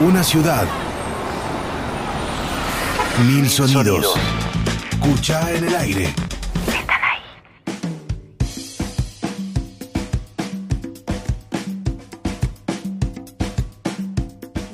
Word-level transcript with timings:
Una 0.00 0.22
ciudad. 0.22 0.64
Mil 3.26 3.48
sonidos. 3.48 4.14
Escucha 4.92 5.52
en 5.52 5.64
el 5.64 5.74
aire. 5.74 6.14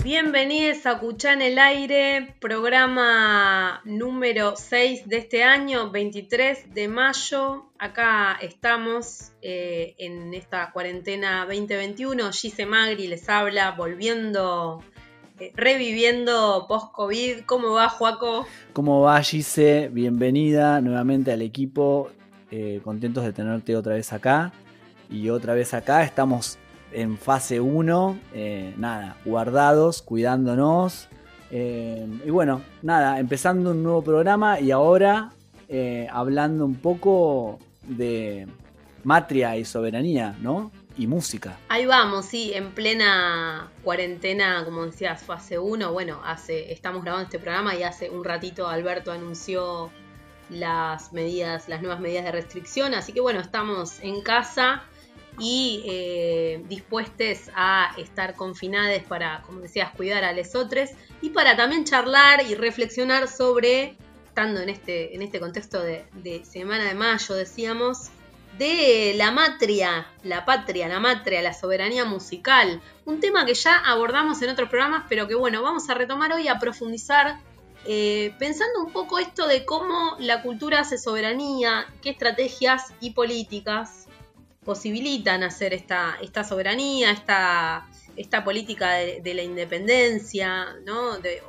Bienvenidos 0.05 0.85
a 0.85 0.99
Cuchá 0.99 1.33
en 1.33 1.41
el 1.41 1.59
Aire, 1.59 2.37
programa 2.39 3.81
número 3.87 4.57
6 4.57 5.09
de 5.09 5.17
este 5.17 5.43
año, 5.43 5.91
23 5.91 6.75
de 6.75 6.89
mayo. 6.89 7.71
Acá 7.79 8.37
estamos 8.43 9.33
eh, 9.41 9.95
en 9.97 10.35
esta 10.35 10.71
cuarentena 10.71 11.47
2021. 11.47 12.31
Gise 12.31 12.67
Magri 12.67 13.07
les 13.07 13.27
habla, 13.31 13.71
volviendo, 13.71 14.85
reviviendo 15.55 16.67
post-COVID. 16.69 17.45
¿Cómo 17.47 17.73
va, 17.73 17.89
Juaco? 17.89 18.47
¿Cómo 18.73 19.01
va, 19.01 19.21
Gise? 19.23 19.89
Bienvenida 19.93 20.81
nuevamente 20.81 21.33
al 21.33 21.43
equipo. 21.43 22.11
Eh, 22.51 22.81
contentos 22.85 23.25
de 23.25 23.33
tenerte 23.33 23.77
otra 23.77 23.95
vez 23.95 24.13
acá. 24.13 24.53
Y 25.11 25.29
otra 25.31 25.55
vez 25.55 25.75
acá 25.75 26.03
estamos 26.05 26.59
en 26.93 27.19
fase 27.19 27.61
1, 27.61 28.19
eh, 28.33 28.75
nada, 28.79 29.17
guardados, 29.25 30.03
cuidándonos. 30.03 31.09
Eh, 31.51 32.07
y 32.25 32.31
bueno, 32.31 32.63
nada, 32.83 33.19
empezando 33.19 33.73
un 33.73 33.83
nuevo 33.83 34.03
programa 34.03 34.61
y 34.61 34.71
ahora 34.71 35.31
hablando 36.13 36.65
un 36.65 36.77
poco 36.77 37.59
de 37.83 38.47
matria 39.03 39.57
y 39.57 39.65
soberanía, 39.65 40.37
¿no? 40.41 40.71
Y 40.97 41.09
música. 41.09 41.59
Ahí 41.69 41.87
vamos, 41.87 42.27
sí, 42.27 42.53
en 42.55 42.73
plena 42.73 43.69
cuarentena, 43.83 44.65
como 44.65 44.87
decías, 44.87 45.23
fase 45.25 45.59
1. 45.59 45.93
Bueno, 45.93 46.21
hace, 46.25 46.73
estamos 46.73 47.03
grabando 47.03 47.25
este 47.25 47.41
programa 47.41 47.75
y 47.75 47.83
hace 47.83 48.11
un 48.11 48.25
ratito 48.25 48.69
Alberto 48.69 49.11
anunció 49.11 49.91
las 50.51 51.13
medidas, 51.13 51.69
las 51.69 51.83
nuevas 51.83 52.01
medidas 52.01 52.25
de 52.25 52.33
restricción. 52.33 52.95
Así 52.95 53.13
que 53.13 53.21
bueno, 53.21 53.41
estamos 53.41 53.99
en 54.03 54.23
casa 54.23 54.85
y 55.39 55.83
eh, 55.87 56.63
dispuestos 56.69 57.51
a 57.57 57.93
estar 57.99 58.37
confinados 58.37 59.03
para, 59.03 59.43
como 59.43 59.61
decías, 59.61 59.91
cuidar 59.97 60.23
a 60.23 60.33
los 60.33 60.55
otros 60.55 60.91
y 61.21 61.31
para 61.31 61.57
también 61.57 61.85
charlar 61.85 62.47
y 62.49 62.55
reflexionar 62.55 63.27
sobre, 63.27 63.97
estando 64.27 64.61
en 64.61 64.69
este, 64.69 65.13
en 65.15 65.23
este 65.23 65.41
contexto 65.41 65.83
de 65.83 66.43
Semana 66.45 66.85
de 66.85 66.95
Mayo, 66.95 67.35
decíamos, 67.35 68.11
de 68.59 69.15
la 69.17 69.31
matria, 69.31 70.07
la 70.23 70.45
patria, 70.45 70.89
la 70.89 71.01
matria, 71.01 71.43
la 71.43 71.53
soberanía 71.53 72.05
musical. 72.05 72.81
Un 73.05 73.21
tema 73.21 73.45
que 73.45 73.55
ya 73.55 73.77
abordamos 73.77 74.41
en 74.43 74.51
otros 74.51 74.69
programas, 74.69 75.05
pero 75.09 75.27
que 75.27 75.35
bueno, 75.35 75.63
vamos 75.63 75.89
a 75.91 75.95
retomar 75.95 76.33
hoy 76.33 76.49
a 76.49 76.59
profundizar, 76.59 77.39
eh, 77.87 78.35
pensando 78.39 78.81
un 78.85 78.93
poco 78.93 79.19
esto 79.19 79.47
de 79.47 79.65
cómo 79.65 80.17
la 80.19 80.43
cultura 80.43 80.81
hace 80.81 80.99
soberanía, 80.99 81.87
qué 82.01 82.11
estrategias 82.11 82.93
y 83.01 83.11
políticas 83.11 84.07
posibilitan 84.65 85.43
hacer 85.43 85.75
esta, 85.75 86.17
esta 86.23 86.45
soberanía, 86.45 87.11
esta, 87.11 87.87
esta 88.17 88.45
política 88.45 88.93
de, 88.93 89.35
la 89.35 89.43
independencia, 89.43 90.75
¿no? 90.85 91.19
De, 91.19 91.43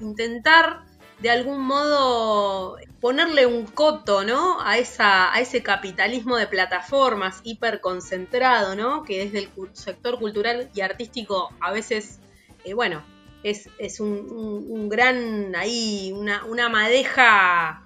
intentar 0.00 0.84
de 1.20 1.30
algún 1.30 1.60
modo 1.60 2.76
ponerle 3.00 3.46
un 3.46 3.66
coto, 3.66 4.24
¿no? 4.24 4.60
A, 4.60 4.78
esa, 4.78 5.32
a 5.32 5.40
ese 5.40 5.62
capitalismo 5.62 6.36
de 6.36 6.46
plataformas 6.46 7.40
hiperconcentrado, 7.44 8.74
¿no? 8.74 9.02
Que 9.02 9.24
desde 9.24 9.38
el 9.38 9.48
sector 9.72 10.18
cultural 10.18 10.70
y 10.74 10.80
artístico 10.80 11.52
a 11.60 11.72
veces, 11.72 12.18
eh, 12.64 12.74
bueno, 12.74 13.02
es, 13.42 13.68
es 13.78 14.00
un, 14.00 14.64
un, 14.68 14.88
gran, 14.88 15.54
ahí, 15.56 16.12
una, 16.14 16.44
una 16.44 16.68
madeja 16.68 17.82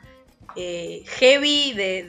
eh, 0.57 1.05
heavy 1.07 1.73
de, 1.75 2.05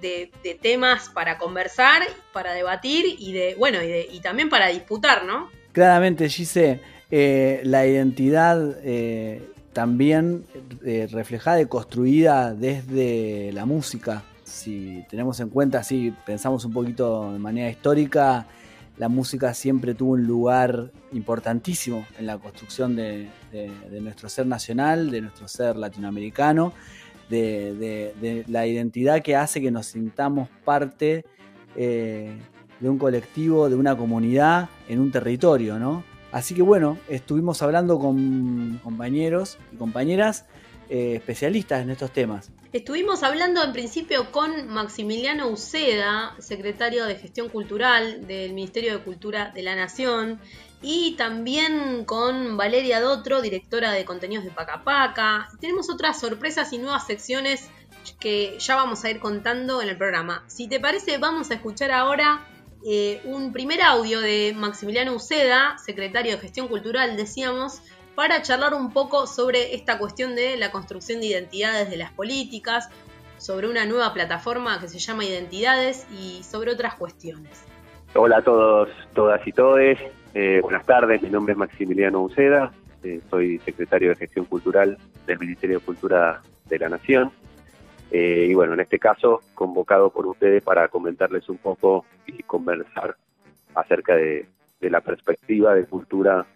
de, 0.00 0.30
de, 0.42 0.54
temas 0.54 1.08
para 1.08 1.38
conversar, 1.38 2.02
para 2.32 2.52
debatir 2.52 3.04
y 3.18 3.32
de 3.32 3.54
bueno 3.54 3.82
y, 3.82 4.08
y 4.14 4.20
también 4.20 4.50
para 4.50 4.68
disputar, 4.68 5.24
¿no? 5.24 5.50
Claramente, 5.72 6.28
Gise, 6.28 6.80
eh, 7.10 7.60
la 7.64 7.86
identidad 7.86 8.76
también 9.76 10.46
eh, 10.86 11.06
reflejada 11.12 11.60
y 11.60 11.66
construida 11.66 12.54
desde 12.54 13.52
la 13.52 13.66
música. 13.66 14.22
Si 14.42 15.04
tenemos 15.10 15.38
en 15.40 15.50
cuenta, 15.50 15.82
si 15.82 16.14
pensamos 16.24 16.64
un 16.64 16.72
poquito 16.72 17.30
de 17.34 17.38
manera 17.38 17.68
histórica, 17.68 18.46
la 18.96 19.10
música 19.10 19.52
siempre 19.52 19.92
tuvo 19.92 20.12
un 20.12 20.26
lugar 20.26 20.92
importantísimo 21.12 22.06
en 22.18 22.24
la 22.24 22.38
construcción 22.38 22.96
de, 22.96 23.28
nuestro 24.00 24.30
ser 24.30 24.46
nacional, 24.46 25.10
de 25.10 25.20
nuestro 25.20 25.46
ser 25.46 25.76
latinoamericano 25.76 26.72
de, 27.28 28.44
la 28.48 28.66
identidad 28.66 29.20
que 29.20 29.36
hace 29.36 29.60
que 29.60 29.70
nos 29.70 29.88
sintamos 29.88 30.48
parte 30.64 31.26
eh, 31.76 32.34
de 32.80 32.88
un 32.88 32.96
colectivo, 32.96 33.68
de 33.68 33.76
una 33.76 33.94
comunidad, 33.94 34.70
en 34.88 35.00
un 35.00 35.10
territorio, 35.10 35.78
¿no? 35.78 36.02
Así 36.32 36.54
que 36.54 36.62
bueno, 36.62 36.98
estuvimos 37.08 37.62
hablando 37.62 37.98
con 37.98 38.80
compañeros 38.82 39.58
y 39.72 39.76
compañeras 39.76 40.44
eh, 40.88 41.14
especialistas 41.16 41.82
en 41.82 41.90
estos 41.90 42.12
temas. 42.12 42.50
Estuvimos 42.72 43.22
hablando 43.22 43.62
en 43.64 43.72
principio 43.72 44.30
con 44.30 44.68
Maximiliano 44.68 45.48
Uceda, 45.48 46.34
secretario 46.38 47.06
de 47.06 47.16
Gestión 47.16 47.48
Cultural 47.48 48.26
del 48.26 48.52
Ministerio 48.52 48.92
de 48.92 49.02
Cultura 49.02 49.50
de 49.54 49.62
la 49.62 49.74
Nación, 49.74 50.38
y 50.82 51.16
también 51.16 52.04
con 52.04 52.56
Valeria 52.56 53.00
Dotro, 53.00 53.40
directora 53.40 53.92
de 53.92 54.04
contenidos 54.04 54.44
de 54.44 54.50
Pacapaca. 54.50 55.48
Tenemos 55.60 55.90
otras 55.90 56.20
sorpresas 56.20 56.72
y 56.72 56.78
nuevas 56.78 57.06
secciones 57.06 57.68
que 58.20 58.56
ya 58.60 58.76
vamos 58.76 59.04
a 59.04 59.10
ir 59.10 59.18
contando 59.18 59.82
en 59.82 59.88
el 59.88 59.96
programa. 59.96 60.44
Si 60.46 60.68
te 60.68 60.78
parece, 60.78 61.18
vamos 61.18 61.50
a 61.50 61.54
escuchar 61.54 61.90
ahora 61.90 62.46
eh, 62.84 63.20
un 63.24 63.52
primer 63.52 63.82
audio 63.82 64.20
de 64.20 64.54
Maximiliano 64.56 65.14
Uceda, 65.14 65.76
secretario 65.78 66.32
de 66.32 66.38
Gestión 66.38 66.68
Cultural, 66.68 67.16
decíamos, 67.16 67.80
para 68.14 68.42
charlar 68.42 68.74
un 68.74 68.92
poco 68.92 69.26
sobre 69.26 69.74
esta 69.74 69.98
cuestión 69.98 70.34
de 70.34 70.56
la 70.56 70.70
construcción 70.70 71.20
de 71.20 71.26
identidades 71.26 71.90
de 71.90 71.96
las 71.96 72.12
políticas, 72.12 72.88
sobre 73.38 73.68
una 73.68 73.84
nueva 73.84 74.14
plataforma 74.14 74.80
que 74.80 74.88
se 74.88 74.98
llama 74.98 75.24
Identidades 75.24 76.06
y 76.10 76.42
sobre 76.42 76.72
otras 76.72 76.94
cuestiones. 76.94 77.64
Hola 78.14 78.38
a 78.38 78.42
todos, 78.42 78.88
todas 79.14 79.46
y 79.46 79.52
todes. 79.52 79.98
Eh, 80.32 80.60
buenas 80.62 80.86
tardes, 80.86 81.22
mi 81.22 81.28
nombre 81.28 81.52
es 81.52 81.58
Maximiliano 81.58 82.22
Uceda, 82.22 82.72
eh, 83.02 83.20
soy 83.30 83.58
secretario 83.58 84.10
de 84.10 84.16
Gestión 84.16 84.46
Cultural 84.46 84.98
del 85.26 85.38
Ministerio 85.38 85.78
de 85.78 85.84
Cultura 85.84 86.40
de 86.68 86.78
la 86.78 86.88
Nación. 86.88 87.30
Eh, 88.18 88.46
y 88.48 88.54
bueno, 88.54 88.72
en 88.72 88.80
este 88.80 88.98
caso, 88.98 89.42
convocado 89.52 90.08
por 90.08 90.26
ustedes 90.26 90.62
para 90.62 90.88
comentarles 90.88 91.50
un 91.50 91.58
poco 91.58 92.06
y 92.26 92.42
conversar 92.44 93.14
acerca 93.74 94.16
de, 94.16 94.46
la 94.80 95.02
perspectiva 95.02 95.74
de 95.74 95.84
cultura 95.84 96.46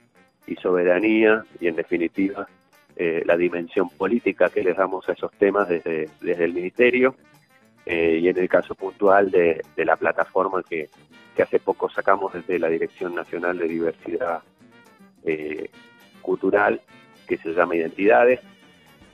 y 0.47 0.55
soberanía 0.55 1.45
y 1.61 1.67
en 1.67 1.77
definitiva 1.77 2.49
eh, 2.97 3.23
la 3.27 3.37
dimensión 3.37 3.91
política 3.91 4.49
que 4.49 4.63
les 4.63 4.75
damos 4.75 5.07
a 5.07 5.13
esos 5.13 5.33
temas 5.33 5.69
desde, 5.69 6.09
desde 6.23 6.45
el 6.45 6.55
Ministerio 6.55 7.15
eh, 7.85 8.21
y 8.23 8.29
en 8.29 8.39
el 8.39 8.49
caso 8.49 8.75
puntual 8.75 9.31
de, 9.31 9.61
la 9.77 9.97
plataforma 9.97 10.63
que, 10.63 10.89
hace 11.43 11.59
poco 11.59 11.91
sacamos 11.91 12.33
desde 12.33 12.59
la 12.59 12.69
Dirección 12.69 13.15
Nacional 13.15 13.59
de 13.59 13.69
Diversidad 13.69 14.43
Cultural 16.23 16.81
que 17.27 17.37
se 17.37 17.53
llama 17.53 17.77
Identidades 17.77 18.41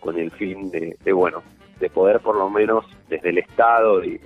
con 0.00 0.18
el 0.18 0.30
fin 0.32 0.70
de, 0.70 0.96
bueno 1.12 1.42
de 1.80 1.90
poder 1.90 2.20
por 2.20 2.36
lo 2.36 2.50
menos 2.50 2.84
desde 3.08 3.30
el 3.30 3.38
Estado 3.38 4.04
y, 4.04 4.20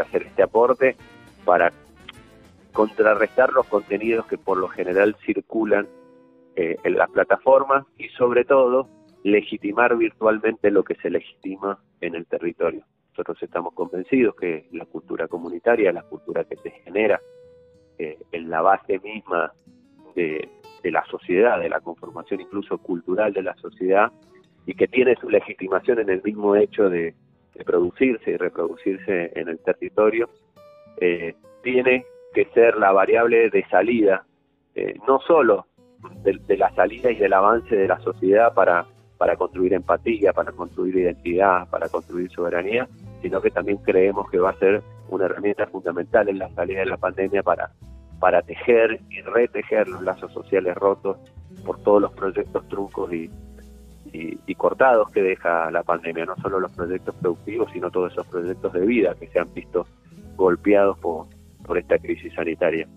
hacer 0.00 0.24
este 0.24 0.42
aporte 0.42 0.96
para 1.44 1.72
contrarrestar 2.72 3.52
los 3.52 3.66
contenidos 3.68 4.26
que 4.26 4.36
por 4.36 4.58
lo 4.58 4.66
general 4.66 5.14
circulan 5.24 5.86
eh, 6.56 6.76
en 6.82 6.98
las 6.98 7.08
plataformas 7.08 7.86
y 7.96 8.08
sobre 8.08 8.44
todo 8.44 8.88
legitimar 9.22 9.96
virtualmente 9.96 10.72
lo 10.72 10.82
que 10.82 10.96
se 10.96 11.08
legitima 11.08 11.78
en 12.00 12.16
el 12.16 12.26
territorio. 12.26 12.84
Nosotros 13.10 13.40
estamos 13.40 13.74
convencidos 13.74 14.34
que 14.34 14.66
la 14.72 14.86
cultura 14.86 15.28
comunitaria, 15.28 15.92
la 15.92 16.02
cultura 16.02 16.42
que 16.42 16.56
se 16.56 16.70
genera 16.70 17.20
eh, 17.96 18.18
en 18.32 18.50
la 18.50 18.60
base 18.60 18.98
misma 18.98 19.52
de 20.16 20.50
la 20.82 21.04
sociedad, 21.06 21.60
de 21.60 21.68
la 21.68 21.80
conformación 21.80 22.40
incluso 22.40 22.78
cultural 22.78 23.32
de 23.32 23.42
la 23.42 23.54
sociedad, 23.56 24.10
y 24.66 24.74
que 24.74 24.88
tiene 24.88 25.14
su 25.16 25.30
legitimación 25.30 26.00
en 26.00 26.10
el 26.10 26.22
mismo 26.22 26.56
hecho 26.56 26.90
de, 26.90 27.14
producirse 27.64 28.32
y 28.32 28.36
reproducirse 28.36 29.32
en 29.34 29.48
el 29.48 29.58
territorio, 29.60 30.28
eh, 31.00 31.34
tiene 31.62 32.04
que 32.34 32.44
ser 32.52 32.76
la 32.76 32.92
variable 32.92 33.48
de 33.48 33.64
salida, 33.70 34.26
eh, 34.74 34.94
no 35.08 35.20
solo 35.20 35.66
de, 36.22 36.38
de, 36.46 36.58
la 36.58 36.70
salida 36.74 37.10
y 37.10 37.16
del 37.16 37.32
avance 37.32 37.74
de 37.74 37.88
la 37.88 37.98
sociedad 38.00 38.52
para, 38.52 38.86
para 39.16 39.36
construir 39.36 39.72
empatía, 39.72 40.34
para 40.34 40.52
construir 40.52 40.96
identidad, 40.96 41.66
para 41.70 41.88
construir 41.88 42.30
soberanía, 42.30 42.86
sino 43.22 43.40
que 43.40 43.50
también 43.50 43.78
creemos 43.78 44.28
que 44.30 44.38
va 44.38 44.50
a 44.50 44.58
ser 44.58 44.82
una 45.08 45.24
herramienta 45.24 45.66
fundamental 45.68 46.28
en 46.28 46.38
la 46.38 46.50
salida 46.50 46.80
de 46.80 46.86
la 46.86 46.98
pandemia 46.98 47.42
para, 47.42 47.70
para 48.20 48.42
tejer 48.42 49.00
y 49.08 49.22
retejer 49.22 49.88
los 49.88 50.02
lazos 50.02 50.30
sociales 50.32 50.74
rotos 50.74 51.16
por 51.64 51.82
todos 51.82 52.02
los 52.02 52.12
proyectos 52.12 52.68
truncos 52.68 53.10
y, 53.14 53.30
y, 54.12 54.54
cortados 54.54 55.10
que 55.10 55.22
deja 55.22 55.70
la 55.70 55.82
pandemia, 55.82 56.24
no 56.24 56.36
solo 56.36 56.60
los 56.60 56.72
proyectos 56.72 57.14
productivos, 57.16 57.70
sino 57.72 57.90
todos 57.90 58.12
esos 58.12 58.26
proyectos 58.26 58.72
de 58.72 58.86
vida 58.86 59.14
que 59.14 59.28
se 59.28 59.38
han 59.38 59.52
visto 59.52 59.86
golpeados 60.36 60.98
por, 60.98 61.26
por 61.64 61.76
esta 61.76 61.98
crisis 61.98 62.32
sanitaria. 62.34 62.88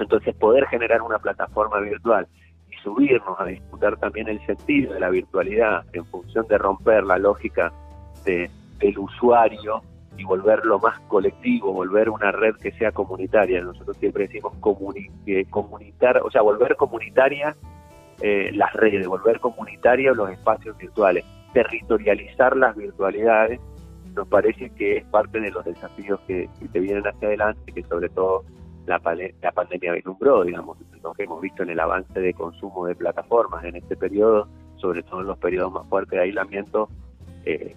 Entonces, 0.00 0.34
poder 0.34 0.66
generar 0.66 1.02
una 1.02 1.18
plataforma 1.18 1.78
virtual 1.80 2.26
y 2.70 2.76
subirnos 2.82 3.38
a 3.38 3.44
disputar 3.44 3.96
también 3.98 4.28
el 4.28 4.44
sentido 4.46 4.94
de 4.94 5.00
la 5.00 5.10
virtualidad 5.10 5.84
en 5.92 6.04
función 6.06 6.46
de 6.48 6.58
romper 6.58 7.04
la 7.04 7.18
lógica 7.18 7.72
de, 8.24 8.50
del 8.78 8.98
usuario 8.98 9.82
y 10.16 10.24
volverlo 10.24 10.78
más 10.78 10.98
colectivo, 11.00 11.72
volver 11.72 12.08
una 12.08 12.30
red 12.32 12.54
que 12.56 12.72
sea 12.72 12.92
comunitaria. 12.92 13.60
Nosotros 13.60 13.96
siempre 13.98 14.26
decimos 14.26 14.54
eh, 15.26 15.44
comunitar, 15.50 16.20
o 16.22 16.30
sea, 16.30 16.42
volver 16.42 16.76
comunitaria 16.76 17.54
eh, 18.20 18.50
las 18.54 18.72
redes, 18.74 19.06
volver 19.06 19.40
comunitarios 19.40 20.16
los 20.16 20.30
espacios 20.30 20.76
virtuales, 20.76 21.24
territorializar 21.52 22.56
las 22.56 22.76
virtualidades, 22.76 23.60
nos 24.14 24.28
parece 24.28 24.70
que 24.70 24.98
es 24.98 25.04
parte 25.06 25.40
de 25.40 25.50
los 25.50 25.64
desafíos 25.64 26.20
que, 26.26 26.48
que 26.72 26.80
vienen 26.80 27.06
hacia 27.06 27.28
adelante, 27.28 27.72
que 27.72 27.82
sobre 27.84 28.08
todo 28.08 28.44
la, 28.86 29.00
la 29.42 29.52
pandemia 29.52 29.92
vislumbró, 29.92 30.44
digamos, 30.44 30.78
lo 31.02 31.12
que 31.14 31.24
hemos 31.24 31.40
visto 31.40 31.62
en 31.62 31.70
el 31.70 31.80
avance 31.80 32.18
de 32.20 32.34
consumo 32.34 32.86
de 32.86 32.94
plataformas 32.94 33.64
en 33.64 33.76
este 33.76 33.96
periodo, 33.96 34.48
sobre 34.76 35.02
todo 35.02 35.20
en 35.20 35.26
los 35.26 35.38
periodos 35.38 35.72
más 35.72 35.88
fuertes 35.88 36.18
de 36.18 36.24
aislamiento, 36.24 36.88
eh, 37.44 37.74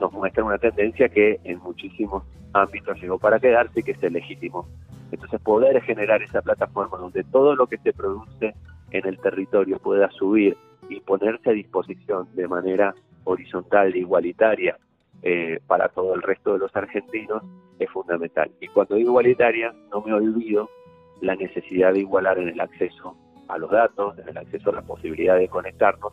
nos 0.00 0.12
muestra 0.12 0.44
una 0.44 0.58
tendencia 0.58 1.08
que 1.08 1.40
en 1.44 1.58
muchísimos 1.58 2.24
ámbitos 2.52 3.00
llegó 3.00 3.18
para 3.18 3.38
quedarse 3.38 3.80
y 3.80 3.82
que 3.82 3.92
es 3.92 4.02
legítimo. 4.12 4.66
Entonces 5.10 5.40
poder 5.40 5.80
generar 5.82 6.22
esa 6.22 6.42
plataforma 6.42 6.98
donde 6.98 7.24
todo 7.24 7.54
lo 7.54 7.66
que 7.66 7.78
se 7.78 7.92
produce 7.92 8.54
en 8.94 9.06
el 9.06 9.18
territorio 9.18 9.78
pueda 9.80 10.08
subir 10.12 10.56
y 10.88 11.00
ponerse 11.00 11.50
a 11.50 11.52
disposición 11.52 12.28
de 12.34 12.46
manera 12.46 12.94
horizontal 13.24 13.92
e 13.92 13.98
igualitaria 13.98 14.78
eh, 15.22 15.58
para 15.66 15.88
todo 15.88 16.14
el 16.14 16.22
resto 16.22 16.52
de 16.52 16.60
los 16.60 16.76
argentinos 16.76 17.42
es 17.80 17.90
fundamental. 17.90 18.52
Y 18.60 18.68
cuando 18.68 18.94
digo 18.94 19.10
igualitaria, 19.10 19.74
no 19.90 20.00
me 20.00 20.12
olvido 20.12 20.70
la 21.20 21.34
necesidad 21.34 21.92
de 21.92 22.00
igualar 22.00 22.38
en 22.38 22.50
el 22.50 22.60
acceso 22.60 23.16
a 23.48 23.58
los 23.58 23.70
datos, 23.70 24.16
en 24.18 24.28
el 24.28 24.38
acceso 24.38 24.70
a 24.70 24.74
la 24.74 24.82
posibilidad 24.82 25.36
de 25.38 25.48
conectarnos, 25.48 26.12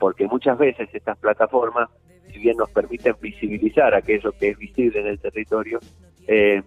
porque 0.00 0.26
muchas 0.26 0.58
veces 0.58 0.88
estas 0.92 1.18
plataformas, 1.18 1.88
si 2.32 2.38
bien 2.40 2.56
nos 2.56 2.70
permiten 2.70 3.14
visibilizar 3.20 3.94
aquello 3.94 4.32
que 4.32 4.48
es 4.48 4.58
visible 4.58 5.00
en 5.00 5.06
el 5.06 5.20
territorio, 5.20 5.78
eh, 6.26 6.62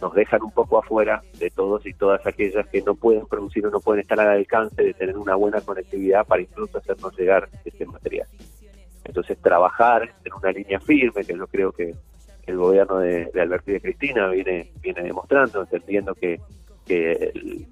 nos 0.00 0.14
dejan 0.14 0.42
un 0.42 0.50
poco 0.50 0.78
afuera 0.78 1.22
de 1.38 1.50
todos 1.50 1.84
y 1.86 1.92
todas 1.92 2.26
aquellas 2.26 2.66
que 2.68 2.82
no 2.82 2.94
pueden 2.94 3.26
producir 3.26 3.66
o 3.66 3.70
no 3.70 3.80
pueden 3.80 4.02
estar 4.02 4.18
al 4.20 4.28
alcance 4.28 4.82
de 4.82 4.94
tener 4.94 5.16
una 5.16 5.34
buena 5.34 5.60
conectividad 5.60 6.26
para 6.26 6.42
incluso 6.42 6.78
hacernos 6.78 7.16
llegar 7.18 7.48
este 7.64 7.86
material. 7.86 8.26
Entonces 9.04 9.38
trabajar 9.38 10.14
en 10.24 10.32
una 10.32 10.52
línea 10.52 10.80
firme, 10.80 11.24
que 11.24 11.36
yo 11.36 11.46
creo 11.46 11.72
que 11.72 11.94
el 12.46 12.56
gobierno 12.56 12.98
de, 12.98 13.30
Alberto 13.40 13.70
y 13.70 13.74
de 13.74 13.80
Cristina 13.80 14.28
viene, 14.28 14.72
viene 14.80 15.02
demostrando, 15.02 15.62
entendiendo 15.62 16.14
que, 16.14 16.40
que 16.86 17.32
el, 17.34 17.66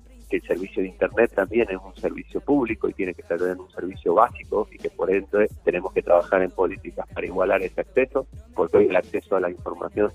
servicio 0.47 0.83
de 0.83 0.89
Internet 0.89 1.33
también 1.35 1.67
es 1.71 1.79
un 1.83 1.95
servicio 1.97 2.41
público 2.41 2.89
y 2.89 2.93
tiene 2.93 3.15
que 3.15 3.23
ser 3.23 3.43
un 3.43 3.71
servicio 3.71 4.15
básico 4.15 4.69
y 4.71 4.77
que 4.77 4.91
por 4.91 5.11
ende 5.11 5.49
tenemos 5.65 5.93
que 5.93 6.03
trabajar 6.03 6.43
en 6.43 6.51
políticas 6.51 7.07
para 7.13 7.27
igualar 7.27 7.63
ese 7.63 7.81
acceso, 7.81 8.27
porque 8.55 8.77
hoy 8.77 8.87
el 8.87 8.97
acceso 8.97 9.37
a 9.37 9.41
la 9.41 9.51
información 9.51 10.13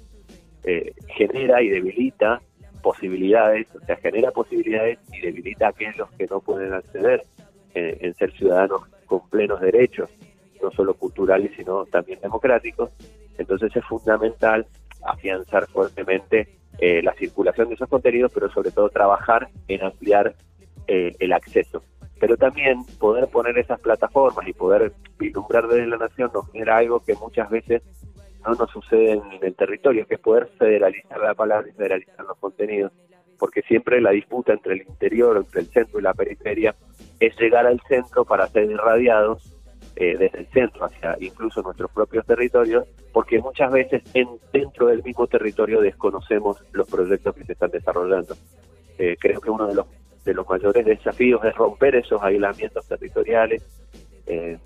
eh, 0.63 0.93
genera 1.07 1.61
y 1.61 1.69
debilita 1.69 2.41
posibilidades, 2.81 3.67
o 3.75 3.85
sea, 3.85 3.95
genera 3.97 4.31
posibilidades 4.31 4.99
y 5.11 5.21
debilita 5.21 5.67
a 5.67 5.69
aquellos 5.69 6.09
que 6.11 6.25
no 6.27 6.39
pueden 6.41 6.73
acceder 6.73 7.25
eh, 7.73 7.97
en 8.01 8.13
ser 8.13 8.31
ciudadanos 8.33 8.81
con 9.05 9.27
plenos 9.29 9.61
derechos, 9.61 10.09
no 10.61 10.71
solo 10.71 10.93
culturales, 10.93 11.51
sino 11.55 11.85
también 11.85 12.19
democráticos. 12.21 12.91
Entonces 13.37 13.75
es 13.75 13.85
fundamental 13.85 14.65
afianzar 15.03 15.67
fuertemente 15.67 16.57
eh, 16.79 17.01
la 17.01 17.13
circulación 17.13 17.69
de 17.69 17.75
esos 17.75 17.89
contenidos, 17.89 18.31
pero 18.33 18.49
sobre 18.51 18.71
todo 18.71 18.89
trabajar 18.89 19.49
en 19.67 19.83
ampliar 19.83 20.35
el 20.85 21.31
acceso. 21.31 21.81
Pero 22.19 22.35
también 22.35 22.83
poder 22.99 23.29
poner 23.29 23.57
esas 23.57 23.79
plataformas 23.79 24.45
y 24.45 24.51
poder 24.51 24.91
vislumbrar 25.17 25.65
desde 25.67 25.87
la 25.87 25.95
nación 25.95 26.29
nos 26.33 26.51
genera 26.51 26.77
algo 26.77 26.99
que 26.99 27.15
muchas 27.15 27.49
veces 27.49 27.81
no 28.45 28.53
nos 28.53 28.69
sucede 28.71 29.13
en 29.13 29.23
el 29.41 29.55
territorio, 29.55 30.05
que 30.05 30.15
es 30.15 30.19
poder 30.19 30.47
federalizar 30.57 31.19
la 31.19 31.33
palabra 31.33 31.67
y 31.69 31.73
federalizar 31.73 32.25
los 32.25 32.37
contenidos, 32.37 32.91
porque 33.37 33.61
siempre 33.63 34.01
la 34.01 34.11
disputa 34.11 34.53
entre 34.53 34.73
el 34.73 34.81
interior, 34.81 35.37
entre 35.37 35.61
el 35.61 35.67
centro 35.67 35.99
y 35.99 36.03
la 36.03 36.13
periferia, 36.13 36.75
es 37.19 37.37
llegar 37.39 37.65
al 37.65 37.81
centro 37.87 38.25
para 38.25 38.47
ser 38.47 38.69
irradiados 38.69 39.53
eh, 39.95 40.17
desde 40.17 40.39
el 40.39 40.47
centro 40.47 40.85
hacia 40.85 41.15
incluso 41.19 41.61
nuestros 41.61 41.91
propios 41.91 42.25
territorios, 42.25 42.85
porque 43.11 43.39
muchas 43.39 43.71
veces 43.71 44.01
en, 44.13 44.27
dentro 44.51 44.87
del 44.87 45.03
mismo 45.03 45.27
territorio 45.27 45.81
desconocemos 45.81 46.63
los 46.71 46.89
proyectos 46.89 47.35
que 47.35 47.45
se 47.45 47.53
están 47.53 47.69
desarrollando. 47.69 48.35
Eh, 48.97 49.15
creo 49.19 49.39
que 49.39 49.49
uno 49.49 49.67
de 49.67 49.75
los, 49.75 49.85
de 50.25 50.33
los 50.33 50.47
mayores 50.47 50.85
desafíos 50.85 51.43
es 51.43 51.55
romper 51.55 51.95
esos 51.95 52.21
aislamientos 52.23 52.87
territoriales, 52.87 53.63
eh, 54.25 54.57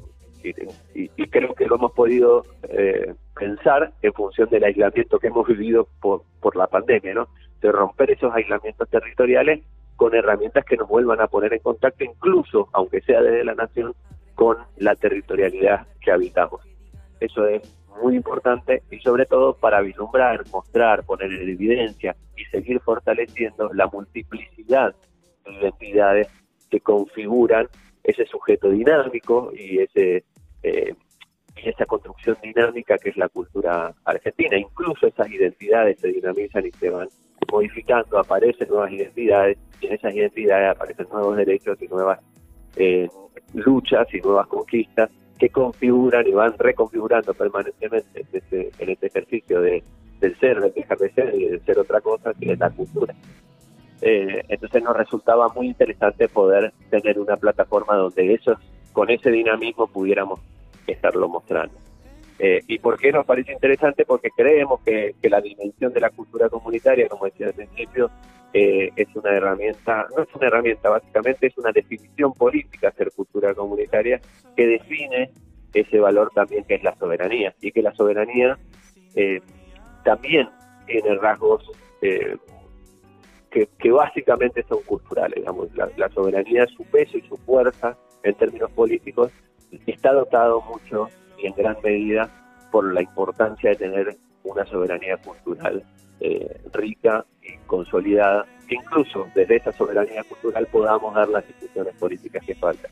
y, 0.94 1.28
creo 1.28 1.54
que 1.54 1.66
lo 1.66 1.76
hemos 1.76 1.92
podido 1.92 2.46
eh, 2.70 3.14
pensar 3.38 3.92
en 4.02 4.14
función 4.14 4.50
del 4.50 4.64
aislamiento 4.64 5.20
que 5.20 5.28
hemos 5.28 5.48
vivido 5.48 5.88
por, 6.02 6.24
por 6.40 6.56
la 6.56 6.68
pandemia, 6.68 7.14
¿no? 7.14 7.28
De 7.62 7.72
romper 7.72 8.12
esos 8.12 8.34
aislamientos 8.34 8.90
territoriales 8.90 9.64
con 9.96 10.14
herramientas 10.16 10.64
que 10.66 10.78
nos 10.78 10.88
vuelvan 10.88 11.20
a 11.22 11.28
poner 11.28 11.54
en 11.54 11.60
contacto, 11.60 12.04
incluso, 12.04 12.70
aunque 12.74 13.02
sea 13.02 13.22
desde 13.22 13.44
la 13.44 13.56
nación, 13.56 13.94
con 14.36 14.58
la 14.78 14.96
territorialidad 14.96 15.88
que 16.00 16.12
habitamos. 16.12 16.62
Eso 17.20 17.48
es 17.48 17.62
muy 18.02 18.16
importante 18.16 18.84
y 18.92 19.00
sobre 19.00 19.26
todo 19.26 19.56
para 19.56 19.82
vislumbrar, 19.82 20.44
mostrar, 20.52 21.04
poner 21.04 21.32
en 21.32 21.50
evidencia 21.50 22.16
y 22.36 22.46
seguir 22.46 22.80
fortaleciendo 22.82 23.74
la 23.74 23.88
multiplicidad 23.88 24.96
de 25.46 25.54
identidades 25.54 26.28
que 26.70 26.80
configuran 26.80 27.68
ese 28.04 28.26
sujeto 28.26 28.70
dinámico 28.70 29.52
y 29.54 29.80
ese 29.80 30.24
eh, 30.68 30.96
esa 31.64 31.86
construcción 31.86 32.38
dinámica 32.42 32.98
que 32.98 33.10
es 33.10 33.18
la 33.18 33.30
cultura 33.30 33.94
argentina. 34.06 34.58
Incluso 34.58 35.08
esas 35.08 35.30
identidades 35.30 36.00
se 36.00 36.10
dinamizan 36.10 36.66
y 36.66 36.72
se 36.72 36.90
van 36.90 37.08
modificando, 37.52 38.20
aparecen 38.20 38.68
nuevas 38.70 38.92
identidades 38.92 39.58
y 39.82 39.88
en 39.88 39.94
esas 39.94 40.14
identidades 40.14 40.76
aparecen 40.76 41.08
nuevos 41.12 41.38
derechos 41.38 41.82
y 41.82 41.88
nuevas 41.88 42.20
eh, 42.76 43.08
luchas 43.54 44.08
y 44.14 44.20
nuevas 44.22 44.48
conquistas 44.48 45.10
que 45.40 45.50
configuran 45.50 46.28
y 46.28 46.32
van 46.32 46.54
reconfigurando 46.58 47.34
permanentemente 47.34 48.22
en 48.22 48.28
este, 48.34 48.72
en 48.80 48.90
este 48.90 49.08
ejercicio 49.08 49.62
de, 49.62 49.84
del 50.20 50.38
ser, 50.40 50.60
del 50.60 50.74
dejar 50.74 50.98
de 50.98 51.12
ser 51.12 51.36
y 51.36 51.46
de 51.46 51.60
ser 51.60 51.80
otra 51.80 52.02
cosa 52.02 52.34
que 52.34 52.52
es 52.52 52.60
la 52.60 52.70
cultura. 52.70 53.14
Eh, 54.02 54.44
entonces 54.48 54.84
nos 54.84 54.96
resultaba 54.96 55.50
muy 55.50 55.68
interesante 55.68 56.28
poder 56.28 56.74
tener 56.90 57.20
una 57.20 57.36
plataforma 57.36 57.96
donde 57.96 58.34
esos, 58.34 58.58
con 58.94 59.10
ese 59.10 59.32
dinamismo 59.32 59.88
pudiéramos 59.88 60.40
estarlo 60.88 61.28
mostrando. 61.28 61.76
Eh, 62.40 62.62
¿Y 62.68 62.80
por 62.80 63.00
qué 63.00 63.12
nos 63.12 63.26
parece 63.26 63.52
interesante? 63.52 64.06
Porque 64.06 64.30
creemos 64.36 64.82
que, 64.82 65.16
la 65.24 65.42
dimensión 65.42 65.92
de 65.92 66.00
la 66.00 66.10
cultura 66.12 66.50
comunitaria, 66.50 67.08
como 67.08 67.26
decía 67.26 67.48
al 67.48 67.54
principio, 67.54 68.12
eh, 68.54 68.92
es 68.96 69.08
una 69.16 69.32
herramienta, 69.32 70.08
no 70.16 70.24
es 70.24 70.30
una 70.34 70.48
herramienta, 70.48 70.90
básicamente 70.90 71.48
es 71.48 71.58
una 71.58 71.72
definición 71.72 72.34
política 72.34 72.92
ser 72.92 73.12
cultura 73.12 73.54
comunitaria 73.54 74.22
que 74.56 74.68
define 74.68 75.32
ese 75.74 76.00
valor 76.00 76.32
también 76.34 76.64
que 76.64 76.76
es 76.76 76.84
la 76.84 76.96
soberanía 76.96 77.54
y 77.62 77.72
que 77.72 77.82
la 77.82 77.94
soberanía 77.94 78.58
también 80.04 80.48
tiene 80.86 81.16
rasgos 81.16 81.70
que, 83.80 83.92
básicamente 83.92 84.64
son 84.68 84.82
culturales. 84.84 85.36
Digamos, 85.36 85.70
la, 85.76 86.10
soberanía, 86.10 86.66
su 86.68 86.84
peso 86.86 87.18
y 87.18 87.22
su 87.22 87.38
fuerza 87.38 87.98
en 88.24 88.36
términos 88.36 88.72
políticos 88.72 89.32
está 89.86 90.14
dotado 90.14 90.62
mucho 90.62 91.10
y 91.38 91.48
en 91.48 91.54
gran 91.54 91.78
medida 91.84 92.30
por 92.72 92.94
la 92.94 93.02
importancia 93.02 93.72
de 93.72 93.76
tener 93.76 94.18
una 94.44 94.66
soberanía 94.66 95.18
cultural 95.18 95.84
eh, 96.20 96.62
rica 96.74 97.26
y 97.42 97.58
consolidada, 97.68 98.46
que 98.68 98.76
incluso 98.76 99.28
desde 99.36 99.58
esa 99.58 99.72
soberanía 99.72 100.24
cultural 100.24 100.68
podamos 100.68 101.14
dar 101.14 101.30
las 101.30 101.48
instituciones 101.48 101.96
políticas 101.96 102.44
que 102.46 102.56
faltan. 102.56 102.92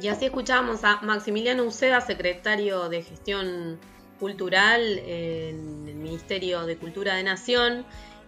Y 0.00 0.08
así 0.08 0.26
escuchamos 0.26 0.84
a 0.84 1.00
Maximiliano 1.02 1.64
Uceda, 1.64 2.00
secretario 2.02 2.88
de 2.90 3.02
Gestión 3.02 3.78
Cultural 4.20 4.82
en 4.98 5.88
el 5.88 5.94
Ministerio 5.94 6.66
de 6.66 6.76
Cultura 6.76 7.14
de 7.14 7.22
Nación, 7.22 7.86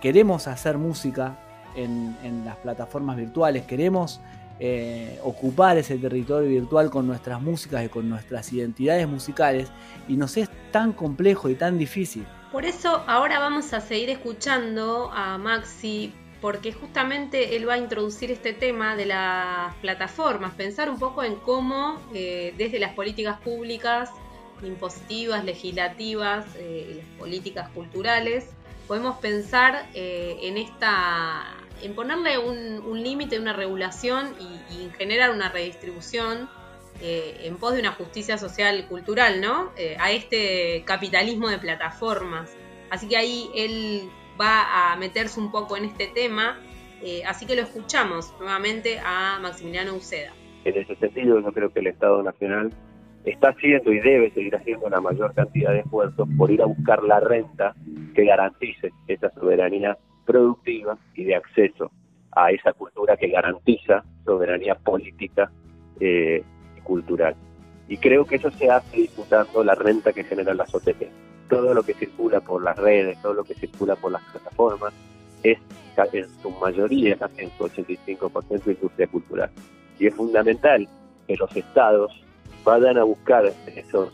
queremos 0.00 0.48
hacer 0.48 0.78
música 0.78 1.36
en, 1.76 2.44
las 2.44 2.56
plataformas 2.56 3.16
virtuales, 3.16 3.64
queremos 3.64 4.20
eh, 4.58 5.18
ocupar 5.22 5.78
ese 5.78 5.96
territorio 5.98 6.48
virtual 6.48 6.90
con 6.90 7.06
nuestras 7.06 7.40
músicas 7.40 7.84
y 7.84 7.88
con 7.88 8.08
nuestras 8.08 8.52
identidades 8.52 9.08
musicales 9.08 9.70
y 10.08 10.16
nos 10.16 10.36
es 10.36 10.50
tan 10.72 10.92
complejo 10.92 11.48
y 11.48 11.54
tan 11.54 11.78
difícil. 11.78 12.26
Por 12.52 12.64
eso 12.64 13.02
ahora 13.06 13.38
vamos 13.38 13.72
a 13.72 13.80
seguir 13.80 14.10
escuchando 14.10 15.10
a 15.12 15.38
Maxi 15.38 16.12
porque 16.40 16.72
justamente 16.72 17.56
él 17.56 17.68
va 17.68 17.74
a 17.74 17.78
introducir 17.78 18.30
este 18.30 18.52
tema 18.52 18.96
de 18.96 19.06
las 19.06 19.74
plataformas, 19.76 20.54
pensar 20.54 20.90
un 20.90 20.98
poco 20.98 21.22
en 21.22 21.36
cómo 21.36 22.00
eh, 22.14 22.54
desde 22.56 22.78
las 22.78 22.94
políticas 22.94 23.38
públicas, 23.40 24.10
impositivas, 24.62 25.44
legislativas, 25.44 26.46
eh, 26.56 26.96
las 26.98 27.18
políticas 27.18 27.68
culturales, 27.70 28.50
podemos 28.90 29.18
pensar 29.18 29.86
eh, 29.94 30.36
en 30.42 30.58
esta, 30.58 31.44
en 31.80 31.94
ponerle 31.94 32.38
un, 32.38 33.00
límite, 33.04 33.38
una 33.38 33.52
regulación 33.52 34.34
y, 34.40 34.90
generar 34.98 35.30
una 35.30 35.48
redistribución 35.48 36.48
eh, 37.00 37.42
en 37.44 37.56
pos 37.56 37.74
de 37.74 37.80
una 37.82 37.92
justicia 37.92 38.36
social 38.36 38.88
cultural, 38.88 39.40
¿no? 39.40 39.70
Eh, 39.76 39.96
a 40.00 40.10
este 40.10 40.82
capitalismo 40.84 41.48
de 41.48 41.58
plataformas. 41.58 42.52
Así 42.90 43.06
que 43.06 43.16
ahí 43.16 43.48
él 43.54 44.10
va 44.40 44.90
a 44.92 44.96
meterse 44.96 45.38
un 45.38 45.52
poco 45.52 45.76
en 45.76 45.84
este 45.84 46.08
tema, 46.08 46.58
así 47.26 47.46
que 47.46 47.54
lo 47.54 47.62
escuchamos 47.62 48.34
nuevamente 48.40 48.98
a 49.04 49.38
Maximiliano 49.40 49.94
Uceda. 49.94 50.32
En 50.64 50.76
ese 50.76 50.96
sentido, 50.96 51.40
yo 51.40 51.52
creo 51.52 51.72
que 51.72 51.78
el 51.78 51.86
Estado 51.86 52.24
Nacional 52.24 52.72
está 53.24 53.50
haciendo 53.50 53.92
y 53.92 54.00
debe 54.00 54.30
seguir 54.30 54.54
haciendo 54.56 54.88
la 54.88 55.00
mayor 55.00 55.34
cantidad 55.34 55.72
de 55.72 55.80
esfuerzos 55.80 56.28
por 56.36 56.50
ir 56.50 56.62
a 56.62 56.66
buscar 56.66 57.02
la 57.02 57.20
renta 57.20 57.74
que 58.14 58.24
garantice 58.24 58.90
esa 59.08 59.30
soberanía 59.30 59.96
productiva 60.24 60.96
y 61.14 61.24
de 61.24 61.36
acceso 61.36 61.90
a 62.32 62.50
esa 62.50 62.72
cultura 62.72 63.16
que 63.16 63.28
garantiza 63.28 64.04
soberanía 64.24 64.74
política 64.74 65.50
eh, 65.98 66.42
cultural. 66.82 67.34
Y 67.88 67.96
creo 67.96 68.24
que 68.24 68.36
eso 68.36 68.50
se 68.52 68.70
hace 68.70 68.98
disputando 68.98 69.64
la 69.64 69.74
renta 69.74 70.12
que 70.12 70.24
generan 70.24 70.56
las 70.56 70.74
OTT. 70.74 71.02
Todo 71.48 71.74
lo 71.74 71.82
que 71.82 71.94
circula 71.94 72.40
por 72.40 72.62
las 72.62 72.78
redes, 72.78 73.20
todo 73.20 73.34
lo 73.34 73.44
que 73.44 73.54
circula 73.54 73.96
por 73.96 74.12
las 74.12 74.22
plataformas, 74.30 74.92
es 75.42 75.58
en 76.12 76.28
su 76.42 76.50
mayoría, 76.50 77.16
casi 77.16 77.42
en 77.42 77.50
su 77.50 77.64
85% 77.64 78.66
industria 78.66 79.06
cultural. 79.08 79.50
Y 79.98 80.06
es 80.06 80.14
fundamental 80.14 80.88
que 81.26 81.36
los 81.36 81.54
estados 81.54 82.24
vayan 82.64 82.98
a 82.98 83.04
buscar 83.04 83.52
esos, 83.74 84.12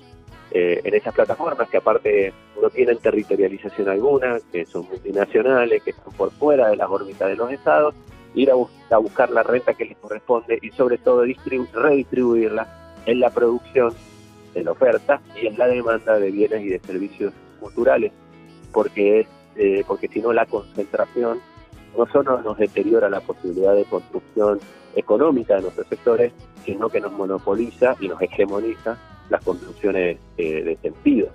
eh, 0.51 0.81
en 0.85 0.95
esas 0.95 1.15
plataformas 1.15 1.69
que 1.69 1.79
aparte 1.79 2.33
no 2.61 2.71
tienen 2.71 2.99
territorialización 2.99 3.89
alguna, 3.89 4.39
que 4.53 4.65
son 4.67 4.87
multinacionales, 4.89 5.83
que 5.83 5.91
están 5.91 6.13
por 6.15 6.31
fuera 6.33 6.69
de 6.69 6.77
las 6.77 6.89
órbitas 6.89 7.29
de 7.29 7.37
los 7.37 7.51
estados, 7.51 7.95
ir 8.35 8.51
a, 8.51 8.97
buscar 8.99 9.31
la 9.31 9.43
renta 9.43 9.75
que 9.75 9.87
les 9.87 9.97
corresponde 9.99 10.59
y 10.61 10.71
sobre 10.71 10.99
todo 10.99 11.25
redistribuirla 11.25 12.67
en 13.07 13.21
la 13.21 13.31
producción 13.31 13.93
de 14.55 14.65
la 14.65 14.73
oferta 14.73 15.21
y 15.41 15.47
en 15.47 15.59
la 15.59 15.67
demanda 15.67 16.19
de 16.19 16.31
bienes 16.31 16.63
y 16.63 16.69
de 16.69 16.79
servicios 16.81 17.33
culturales, 17.61 18.13
porque 18.73 19.21
es 19.21 19.27
eh, 19.59 19.85
porque 19.87 20.09
si 20.09 20.21
no 20.21 20.35
la 20.35 20.45
concentración 20.45 21.41
no 21.97 22.07
solo 22.07 22.41
nos 22.43 22.59
deteriora 22.59 23.09
la 23.09 23.21
posibilidad 23.21 23.75
de 23.75 23.85
construcción 23.85 24.61
económica 24.95 25.57
de 25.57 25.63
nuestros 25.63 25.87
sectores, 25.89 26.33
sino 26.65 26.89
que 26.89 27.01
nos 27.01 27.13
monopoliza 27.13 27.97
y 28.01 28.09
nos 28.09 28.21
hegemoniza 28.21 28.99
las 29.29 29.43
construcciones 29.45 30.19
eh, 30.37 30.63
de 30.63 30.77
sentido, 30.77 31.29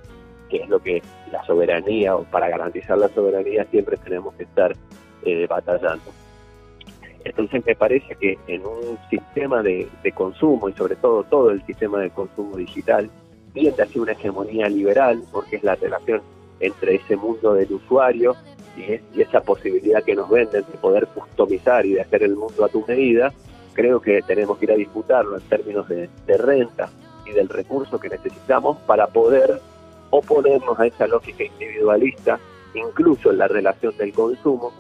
que 0.50 0.58
es 0.58 0.70
lo 0.70 0.80
que 0.80 1.01
la 1.32 1.44
soberanía 1.46 2.15
o 2.15 2.24
para 2.24 2.50
garantizar 2.50 2.98
la 2.98 3.10
soberanía 3.10 3.65
siempre 3.65 3.98
tenemos 3.98 4.34
que 4.36 4.44
estar 4.44 4.75
eh, 5.24 5.48
batallando. 5.48 6.12
Entonces 7.24 7.63
me 7.65 7.75
parece 7.75 8.15
que 8.15 8.38
en 8.48 8.65
un 8.65 8.98
sistema 9.10 9.62
de, 9.62 9.88
consumo 10.15 10.70
y 10.70 10.74
sobre 10.74 10.96
todo 10.96 11.24
todo 11.24 11.51
el 11.51 11.63
sistema 11.65 12.00
de 12.00 12.10
consumo 12.10 12.58
digital 12.58 13.10
tiende 13.53 13.84
hacia 13.84 14.01
una 14.01 14.13
hegemonía 14.13 14.68
liberal 14.70 15.22
porque 15.32 15.58
es 15.58 15.63
la 15.63 15.75
relación 15.75 16.22
entre 16.60 16.96
ese 16.96 17.15
mundo 17.15 17.53
del 17.53 17.72
usuario 17.74 18.36
y, 18.78 19.22
esa 19.22 19.42
posibilidad 19.42 20.04
que 20.04 20.16
nos 20.16 20.30
venden 20.30 20.63
de 20.72 20.78
poder 20.78 21.08
customizar 21.08 21.86
y 21.86 21.94
de 21.94 22.01
hacer 22.01 22.24
el 22.24 22.36
mundo 22.36 22.66
a 22.66 22.70
tu 22.70 22.86
medida, 22.88 23.32
creo 23.74 24.01
que 24.01 24.22
tenemos 24.22 24.58
que 24.58 24.66
ir 24.66 24.72
a 24.72 24.75
disputarlo 24.75 25.38
en 25.38 25.44
términos 25.44 25.88
de, 25.88 26.10
renta 26.38 26.90
y 27.25 27.32
del 27.32 27.50
recurso 27.50 28.00
que 28.00 28.10
necesitamos 28.10 28.78
para 28.80 29.08
poder 29.08 29.62
oponernos 30.10 30.80
a 30.80 30.88
esa 30.88 31.08
lógica 31.08 31.44
individualista, 31.44 32.40
incluso 32.74 33.32
en 33.32 33.38
la 33.38 33.48
relación 33.48 33.96
del 33.98 34.13
consumo, 34.13 34.74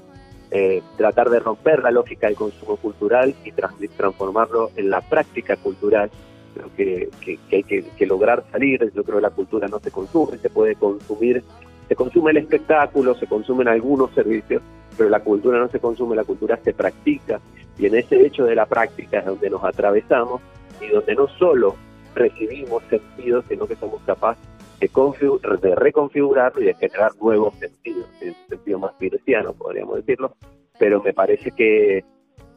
eh, 0.49 0.81
tratar 0.97 1.29
de 1.29 1.39
romper 1.39 1.81
la 1.81 1.91
lógica 1.91 2.27
del 2.27 2.35
consumo 2.35 2.75
cultural 2.75 3.33
y 3.45 3.51
transformarlo 3.87 4.71
en 4.75 4.89
la 4.89 5.01
práctica 5.01 5.55
cultural. 5.55 6.11
Creo 6.53 6.69
que, 6.75 7.09
hay 7.51 7.63
que, 7.63 8.05
lograr 8.05 8.43
salir. 8.51 8.91
Yo 8.93 9.03
creo 9.03 9.17
que 9.17 9.21
la 9.21 9.29
cultura 9.29 9.69
no 9.69 9.79
se 9.79 9.91
consume, 9.91 10.37
se 10.37 10.49
puede 10.49 10.75
consumir, 10.75 11.43
se 11.91 11.95
consume 11.97 12.31
el 12.31 12.37
espectáculo, 12.37 13.15
se 13.15 13.27
consumen 13.27 13.67
algunos 13.67 14.11
servicios, 14.11 14.61
pero 14.97 15.09
la 15.09 15.19
cultura 15.19 15.59
no 15.59 15.67
se 15.67 15.81
consume, 15.81 16.15
la 16.15 16.23
cultura 16.23 16.57
se 16.63 16.73
practica. 16.73 17.41
Y 17.77 17.85
en 17.85 17.95
ese 17.95 18.25
hecho 18.25 18.45
de 18.45 18.55
la 18.55 18.65
práctica 18.65 19.19
es 19.19 19.25
donde 19.25 19.49
nos 19.49 19.61
atravesamos 19.61 20.41
y 20.79 20.87
donde 20.87 21.15
no 21.15 21.27
solo 21.27 21.75
recibimos 22.15 22.81
sentidos, 22.89 23.43
sino 23.49 23.67
que 23.67 23.75
somos 23.75 24.01
capaces 24.03 24.41
de, 24.79 25.75
reconfigurarlo 25.75 26.61
y 26.61 26.67
de 26.67 26.75
generar 26.75 27.11
nuevos 27.21 27.55
sentidos, 27.55 28.07
en 28.21 28.29
un 28.29 28.47
sentido 28.47 28.79
más 28.79 28.93
cristiano, 28.97 29.51
podríamos 29.51 29.97
decirlo, 29.97 30.37
pero 30.79 31.03
me 31.03 31.11
parece 31.11 31.51
que 31.51 32.05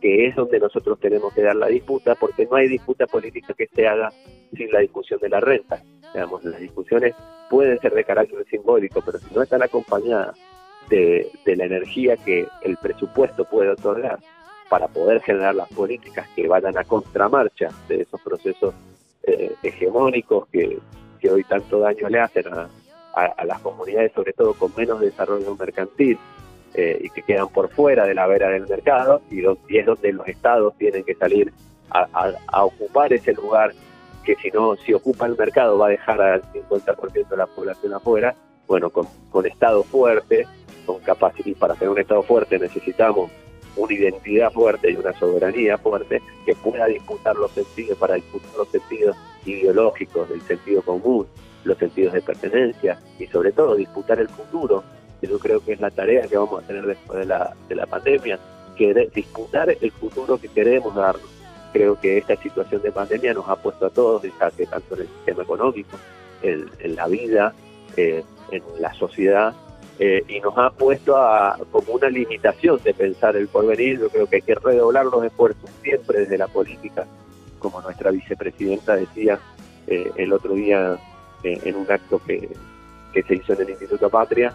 es 0.01 0.37
donde 0.37 0.61
nosotros 0.61 1.01
tenemos 1.01 1.35
que 1.35 1.43
dar 1.43 1.57
la 1.57 1.67
disputa, 1.67 2.15
porque 2.15 2.47
no 2.47 2.55
hay 2.55 2.69
disputa 2.69 3.09
política 3.09 3.53
que 3.53 3.67
se 3.67 3.89
haga 3.89 4.13
sin 4.57 4.71
la 4.71 4.79
discusión 4.79 5.19
de 5.19 5.29
la 5.29 5.41
renta. 5.41 5.83
Digamos, 6.15 6.45
las 6.45 6.61
discusiones 6.61 7.15
pueden 7.51 7.79
ser 7.81 7.93
de 7.93 8.05
carácter 8.05 8.47
simbólico, 8.49 9.03
pero 9.05 9.19
si 9.19 9.35
no 9.35 9.43
están 9.43 9.63
acompañadas 9.63 10.37
de, 10.89 11.31
la 11.45 11.65
energía 11.65 12.17
que 12.17 12.47
el 12.63 12.77
presupuesto 12.77 13.45
puede 13.45 13.71
otorgar 13.71 14.19
para 14.69 14.89
poder 14.89 15.21
generar 15.23 15.55
las 15.55 15.69
políticas 15.69 16.29
que 16.35 16.49
vayan 16.49 16.79
a 16.79 16.85
contramarcha 16.85 17.69
de 17.89 18.03
esos 18.03 18.21
procesos 18.23 18.75
eh, 19.25 19.55
hegemónicos 19.63 20.47
que, 20.49 20.79
que 21.21 21.31
hoy 21.31 21.45
tanto 21.45 21.81
daño 21.81 22.09
le 22.09 22.21
hacen 22.21 22.45
a, 22.49 22.69
las 23.45 23.61
comunidades, 23.61 24.13
sobre 24.13 24.33
todo 24.33 24.55
con 24.55 24.73
menos 24.77 25.01
desarrollo 25.01 25.55
mercantil 25.55 26.19
eh, 26.75 26.99
y 27.01 27.11
que 27.11 27.23
quedan 27.23 27.49
por 27.49 27.71
fuera 27.71 28.07
de 28.07 28.15
la 28.15 28.27
vera 28.27 28.49
del 28.49 28.67
mercado, 28.67 29.23
y, 29.31 29.45
es 29.79 29.87
donde 29.87 30.13
los 30.13 30.27
estados 30.27 30.77
tienen 30.77 31.05
que 31.05 31.15
salir 31.15 31.53
a, 31.91 32.65
ocupar 32.65 33.13
ese 33.13 33.33
lugar 33.33 33.73
que 34.25 34.35
si 34.37 34.51
no, 34.51 34.77
si 34.77 34.95
ocupa 34.95 35.27
el 35.27 35.37
mercado 35.37 35.79
va 35.79 35.87
a 35.87 35.91
dejar 35.91 36.21
al 36.21 36.43
50% 36.53 37.29
de 37.29 37.37
la 37.37 37.47
población 37.47 37.95
afuera, 37.95 38.35
bueno, 38.67 38.91
con, 38.91 39.07
con 39.31 39.47
estados 39.47 39.87
fuertes 39.87 40.49
con 40.85 41.01
capacidad, 41.01 41.57
para 41.59 41.75
tener 41.75 41.91
un 41.91 41.99
Estado 41.99 42.23
fuerte 42.23 42.59
necesitamos 42.59 43.31
una 43.77 43.93
identidad 43.93 44.53
fuerte 44.53 44.91
y 44.91 44.97
una 44.97 45.13
soberanía 45.15 45.79
fuerte 45.79 46.23
que 46.47 46.55
pueda 46.55 46.87
disputar 46.87 47.35
los 47.37 47.51
sentidos, 47.51 47.99
para 47.99 48.15
disputar 48.15 48.51
los 48.57 48.69
sentidos 48.69 49.17
ideológicos, 49.45 50.29
del 50.29 50.41
sentido 50.43 50.83
común, 50.83 51.27
los 51.65 51.79
sentidos 51.79 52.13
de 52.13 52.23
pertenencia 52.23 53.01
y 53.19 53.27
sobre 53.27 53.53
todo 53.53 53.75
disputar 53.75 54.21
el 54.21 54.29
futuro, 54.29 54.85
que 55.21 55.27
yo 55.27 55.39
creo 55.39 55.65
que 55.65 55.73
es 55.73 55.81
la 55.81 55.91
tarea 55.91 56.27
que 56.29 56.37
vamos 56.37 56.63
a 56.63 56.67
tener 56.67 56.87
después 56.87 57.19
de 57.19 57.27
la, 57.27 57.55
de 57.69 57.75
la 57.75 57.87
pandemia, 57.87 58.39
que 58.77 59.11
disputar 59.15 59.77
el 59.81 59.91
futuro 59.91 60.39
que 60.39 60.49
queremos 60.49 60.95
darnos. 60.95 61.34
Creo 61.75 62.01
que 62.01 62.19
esta 62.19 62.37
situación 62.37 62.83
de 62.83 62.93
pandemia 62.93 63.35
nos 63.35 63.49
ha 63.49 63.57
puesto 63.57 63.87
a 63.87 63.91
todos, 63.91 64.23
tanto 64.39 64.95
en 64.95 65.01
el 65.01 65.09
sistema 65.09 65.43
económico, 65.43 65.99
en, 66.41 66.95
la 66.95 67.09
vida, 67.09 67.53
eh, 67.97 68.23
en 68.53 68.63
la 68.79 68.95
sociedad, 68.95 69.53
eh, 69.99 70.23
y 70.29 70.39
nos 70.39 70.57
ha 70.57 70.71
puesto 70.71 71.17
a, 71.17 71.59
como 71.73 71.95
una 71.95 72.09
limitación 72.09 72.81
de 72.85 72.95
pensar 72.95 73.35
el 73.35 73.49
porvenir. 73.49 73.99
Yo 73.99 74.09
creo 74.09 74.29
que 74.29 74.37
hay 74.37 74.43
que 74.43 74.55
redoblar 74.55 75.07
los 75.07 75.25
esfuerzos 75.25 75.69
siempre 75.83 76.21
desde 76.21 76.39
la 76.39 76.47
política, 76.47 77.07
como 77.59 77.83
nuestra 77.83 78.13
vicepresidenta 78.13 78.95
decía 78.95 79.41
eh, 79.89 80.13
el 80.15 80.33
otro 80.33 80.55
día 80.55 80.97
eh, 81.43 81.61
en 81.65 81.75
un 81.75 81.91
acto 81.91 82.21
que 82.25 82.49
se 83.21 83.35
hizo 83.35 83.53
en 83.53 83.63
el 83.63 83.71
Instituto 83.71 84.09
Patria. 84.09 84.55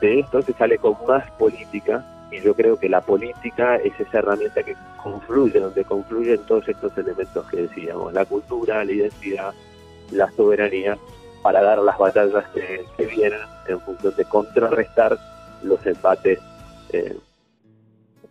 De 0.00 0.20
esto 0.20 0.40
se 0.42 0.52
sale 0.52 0.78
con 0.78 0.96
más 1.04 1.28
política 1.32 2.04
y 2.30 2.40
yo 2.40 2.54
creo 2.54 2.78
que 2.78 2.88
la 2.88 3.00
política 3.00 3.76
es 3.76 3.98
esa 3.98 4.18
herramienta 4.18 4.62
que 4.62 4.76
confluye, 5.02 5.58
donde 5.58 5.84
confluyen 5.84 6.40
todos 6.46 6.68
estos 6.68 6.96
elementos 6.96 7.48
que 7.50 7.62
decíamos, 7.62 8.12
la 8.12 8.24
cultura, 8.24 8.84
la 8.84 8.92
identidad, 8.92 9.52
la 10.12 10.30
soberanía 10.32 10.96
para 11.42 11.62
dar 11.62 11.78
las 11.78 11.98
batallas 11.98 12.44
que, 12.50 13.06
vienen 13.06 13.40
en 13.68 13.80
función 13.80 14.14
de 14.16 14.24
contrarrestar 14.24 15.16
los 15.62 15.84
empates 15.86 16.38
eh, 16.92 17.16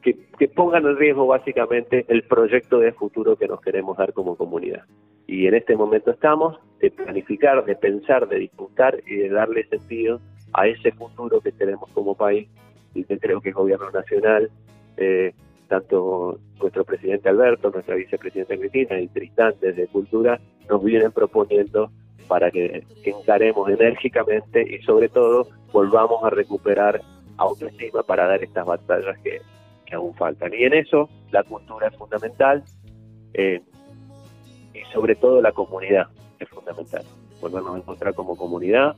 que, 0.02 0.48
pongan 0.48 0.86
en 0.86 0.98
riesgo 0.98 1.28
básicamente 1.28 2.06
el 2.08 2.24
proyecto 2.24 2.80
de 2.80 2.94
futuro 2.94 3.36
que 3.36 3.48
nos 3.48 3.60
queremos 3.60 3.98
dar 3.98 4.14
como 4.14 4.36
comunidad. 4.36 4.86
Y 5.28 5.48
en 5.48 5.54
este 5.54 5.76
momento 5.76 6.12
estamos 6.12 6.58
de 6.80 6.92
planificar, 6.92 7.66
de 7.66 7.76
pensar, 7.76 8.28
de 8.28 8.40
disputar 8.40 9.02
y 9.06 9.16
de 9.16 9.30
darle 9.30 9.68
sentido 9.68 10.22
a 10.54 10.68
ese 10.68 10.92
futuro 10.94 11.42
que 11.42 11.52
tenemos 11.52 11.90
como 11.92 12.16
país 12.16 12.48
y 12.94 13.04
que 13.04 13.20
creo 13.20 13.42
que 13.42 13.50
el 13.50 13.56
gobierno 13.56 13.90
nacional, 13.92 14.50
eh, 14.98 15.34
tanto 15.68 16.40
nuestro 16.60 16.84
presidente 16.84 17.30
Alberto, 17.30 17.70
nuestra 17.70 17.96
vicepresidenta 17.96 18.58
Cristina 18.58 19.00
y 19.00 19.08
Tristán 19.08 19.54
desde 19.62 19.88
Cultura, 19.88 20.40
nos 20.70 20.84
vienen 20.84 21.12
proponiendo 21.12 21.92
para 22.28 22.52
que, 22.52 22.84
encaremos 23.04 23.70
enérgicamente 23.70 24.62
y 24.62 24.82
sobre 24.84 25.10
todo 25.10 25.48
volvamos 25.74 26.24
a 26.24 26.30
recuperar 26.30 27.02
autoestima 27.38 28.04
para 28.04 28.28
dar 28.28 28.44
estas 28.44 28.66
batallas 28.66 29.18
que, 29.24 29.42
aún 29.92 30.14
faltan. 30.14 30.54
Y 30.54 30.66
en 30.66 30.76
eso 30.76 31.10
la 31.32 31.42
cultura 31.44 31.88
es 31.88 31.96
fundamental 31.96 32.64
eh, 33.34 33.60
y 34.72 34.94
sobre 34.94 35.16
todo 35.16 35.42
la 35.42 35.52
comunidad 35.52 36.08
es 36.40 36.48
fundamental. 36.50 37.04
Volvernos 37.42 37.74
a 37.74 37.78
encontrar 37.80 38.14
como 38.14 38.38
comunidad, 38.38 38.96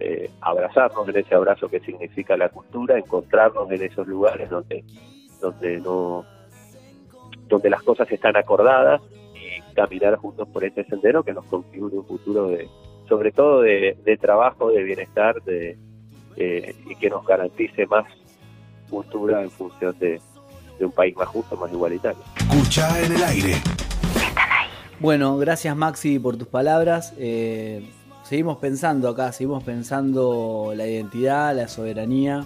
eh, 0.00 0.30
abrazarnos 0.40 1.08
en 1.08 1.16
ese 1.16 1.34
abrazo 1.34 1.68
que 1.68 1.80
significa 1.80 2.36
la 2.36 2.48
cultura, 2.48 2.98
encontrarnos 2.98 3.70
en 3.70 3.82
esos 3.82 4.06
lugares 4.06 4.48
donde, 4.50 4.84
donde 5.40 5.78
no 5.78 6.24
donde 7.48 7.70
las 7.70 7.82
cosas 7.82 8.10
están 8.12 8.36
acordadas 8.36 9.00
caminar 9.78 10.16
juntos 10.16 10.48
por 10.48 10.64
este 10.64 10.84
sendero 10.86 11.22
que 11.22 11.32
nos 11.32 11.44
configure 11.44 11.98
un 11.98 12.04
futuro 12.04 12.48
de, 12.48 12.68
sobre 13.08 13.30
todo 13.30 13.60
de, 13.60 14.18
trabajo, 14.20 14.70
de 14.70 14.82
bienestar 14.82 15.40
de, 15.44 15.78
eh, 16.36 16.74
y 16.84 16.96
que 16.96 17.08
nos 17.08 17.24
garantice 17.24 17.86
más 17.86 18.04
cultura 18.90 19.40
en 19.40 19.50
función 19.50 19.96
de, 20.00 20.20
un 20.80 20.90
país 20.90 21.16
más 21.16 21.28
justo, 21.28 21.56
más 21.56 21.72
igualitario. 21.72 22.20
Escucha 22.36 23.04
en 23.04 23.12
el 23.12 23.22
aire. 23.22 23.54
Bueno, 24.98 25.36
gracias 25.38 25.76
Maxi 25.76 26.18
por 26.18 26.36
tus 26.36 26.48
palabras. 26.48 27.14
Eh, 27.18 27.88
seguimos 28.28 28.58
pensando 28.58 29.08
acá, 29.08 29.32
seguimos 29.32 29.64
pensando 29.64 30.74
la 30.76 30.86
identidad, 30.86 31.56
la 31.56 31.66
soberanía 31.66 32.44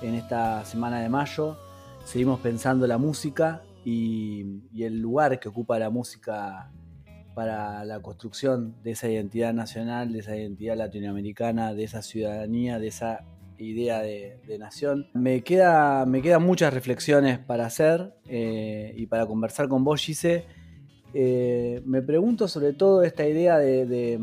en 0.00 0.14
esta 0.14 0.64
semana 0.64 1.00
de 1.00 1.08
mayo. 1.08 1.56
Seguimos 2.04 2.38
pensando 2.38 2.86
la 2.86 2.96
música 2.96 3.62
y, 3.84 4.62
el 4.78 5.00
lugar 5.00 5.40
que 5.40 5.48
ocupa 5.48 5.80
la 5.80 5.90
música 5.90 6.70
para 7.34 7.84
la 7.84 8.00
construcción 8.00 8.76
de 8.84 8.92
esa 8.92 9.08
identidad 9.08 9.52
nacional, 9.52 10.12
de 10.12 10.20
esa 10.20 10.36
identidad 10.36 10.76
latinoamericana, 10.76 11.74
de 11.74 11.82
esa 11.82 12.02
ciudadanía, 12.02 12.78
de 12.78 12.86
esa 12.86 13.24
idea 13.58 14.02
de, 14.02 14.38
nación. 14.60 15.08
Me, 15.12 15.42
queda, 15.42 16.06
me 16.06 16.22
quedan 16.22 16.44
muchas 16.44 16.72
reflexiones 16.72 17.40
para 17.40 17.66
hacer 17.66 18.14
eh, 18.28 18.94
y 18.96 19.06
para 19.06 19.26
conversar 19.26 19.66
con 19.68 19.82
vos, 19.82 20.00
Gise. 20.00 20.44
Eh, 21.14 21.82
me 21.86 22.02
pregunto 22.02 22.46
sobre 22.48 22.72
todo 22.72 23.02
esta 23.02 23.26
idea 23.26 23.58
de, 23.58 24.18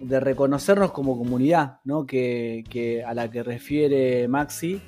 reconocernos 0.00 0.92
como 0.92 1.16
comunidad, 1.16 1.80
¿no? 1.84 2.06
que, 2.06 3.02
a 3.06 3.14
la 3.14 3.30
que 3.30 3.42
refiere 3.42 4.28
Maxi, 4.28 4.82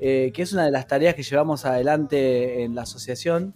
eh, 0.00 0.30
que 0.34 0.42
es 0.42 0.52
una 0.52 0.64
de 0.64 0.70
las 0.70 0.86
tareas 0.86 1.14
que 1.14 1.22
llevamos 1.22 1.64
adelante 1.64 2.62
en 2.62 2.74
la 2.74 2.82
asociación 2.82 3.54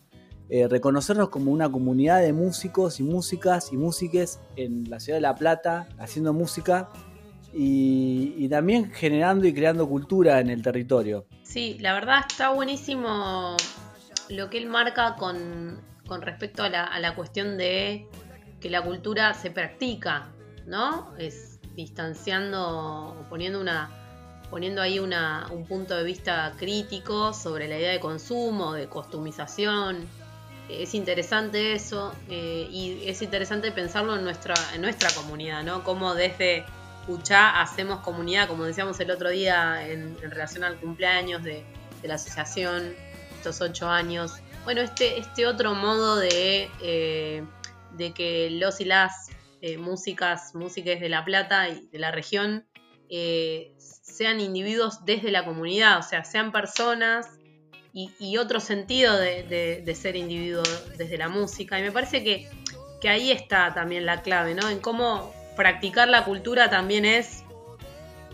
eh, 0.49 0.69
reconocernos 0.69 1.29
como 1.29 1.51
una 1.51 1.71
comunidad 1.73 2.21
de 2.21 2.33
músicos 2.33 3.01
y 3.01 3.03
músicas 3.03 3.73
y 3.73 3.77
músiques 3.77 4.39
en 4.55 4.89
la 4.89 5.01
ciudad 5.01 5.17
de 5.17 5.23
La 5.23 5.35
Plata, 5.35 5.89
haciendo 5.99 6.33
música 6.33 6.89
y, 7.53 8.49
también 8.49 8.93
generando 8.93 9.45
y 9.47 9.53
creando 9.53 9.89
cultura 9.89 10.39
en 10.39 10.51
el 10.51 10.63
territorio. 10.63 11.27
Sí, 11.43 11.79
la 11.81 11.95
verdad 11.95 12.21
está 12.29 12.51
buenísimo 12.51 13.57
lo 14.29 14.49
que 14.49 14.59
él 14.59 14.69
marca 14.69 15.17
con, 15.17 15.81
respecto 16.09 16.63
a 16.63 16.69
la, 16.69 17.15
cuestión 17.15 17.57
de 17.57 18.07
que 18.61 18.71
la 18.71 18.83
cultura 18.83 19.35
se 19.35 19.51
practica, 19.51 20.29
¿no? 20.67 21.15
Es 21.19 21.59
distanciando, 21.75 23.27
poniendo 23.29 23.61
una 23.61 23.91
poniendo 24.51 24.81
ahí 24.81 25.01
una, 25.01 25.49
un 25.51 25.67
punto 25.67 25.97
de 25.97 26.05
vista 26.05 26.55
crítico 26.57 27.33
sobre 27.35 27.67
la 27.67 27.79
idea 27.79 27.91
de 27.91 27.99
consumo, 27.99 28.75
de 28.75 28.87
costumización, 28.87 30.07
es 30.69 30.95
interesante 30.95 31.75
eso 31.75 32.15
eh, 32.29 32.69
y 32.71 33.09
es 33.09 33.23
interesante 33.23 33.71
pensarlo 33.73 34.17
en 34.17 34.25
nuestra, 34.25 34.55
en 34.75 34.83
nuestra 34.83 35.11
comunidad, 35.11 35.63
¿no? 35.63 35.85
Como 35.85 36.15
desde 36.15 36.65
Uchá 37.09 37.61
hacemos 37.61 38.01
comunidad, 38.01 38.49
como 38.49 38.65
decíamos 38.65 38.99
el 38.99 39.11
otro 39.11 39.31
día 39.31 39.87
en, 39.89 40.19
relación 40.21 40.65
al 40.65 40.77
cumpleaños 40.77 41.45
de, 41.45 41.65
la 42.03 42.15
asociación, 42.15 42.95
estos 43.37 43.61
ocho 43.61 43.89
años. 43.89 44.35
Bueno, 44.67 44.81
este, 44.81 45.21
este 45.21 45.47
otro 45.47 45.77
modo 45.77 46.17
de, 46.17 46.69
eh, 46.83 47.45
de 47.93 48.13
que 48.13 48.51
los 48.51 48.81
y 48.81 48.85
las 48.85 49.31
eh, 49.63 49.79
músicas, 49.79 50.57
músicas 50.57 50.99
de 50.99 51.09
La 51.09 51.25
Plata 51.25 51.69
y 51.69 51.87
de 51.87 52.01
la 52.01 52.11
región 52.11 52.67
sean 53.79 54.41
individuos 54.41 55.05
desde 55.05 55.31
la 55.31 55.45
comunidad, 55.45 56.01
o 56.01 56.03
sea, 56.03 56.25
sean 56.25 56.51
personas 56.51 57.29
y, 57.93 58.37
otro 58.39 58.59
sentido 58.59 59.17
de, 59.17 59.97
ser 59.97 60.17
individuo 60.17 60.65
desde 60.99 61.17
la 61.17 61.29
música. 61.29 61.79
Y 61.79 61.83
me 61.83 61.93
parece 61.93 62.25
que, 62.25 62.51
ahí 63.09 63.31
está 63.31 63.73
también 63.73 64.05
la 64.05 64.23
clave, 64.23 64.57
¿no? 64.57 64.69
En 64.69 64.81
cómo 64.81 65.33
practicar 65.55 66.09
la 66.09 66.25
cultura 66.25 66.71
también 66.71 67.05
es 67.05 67.45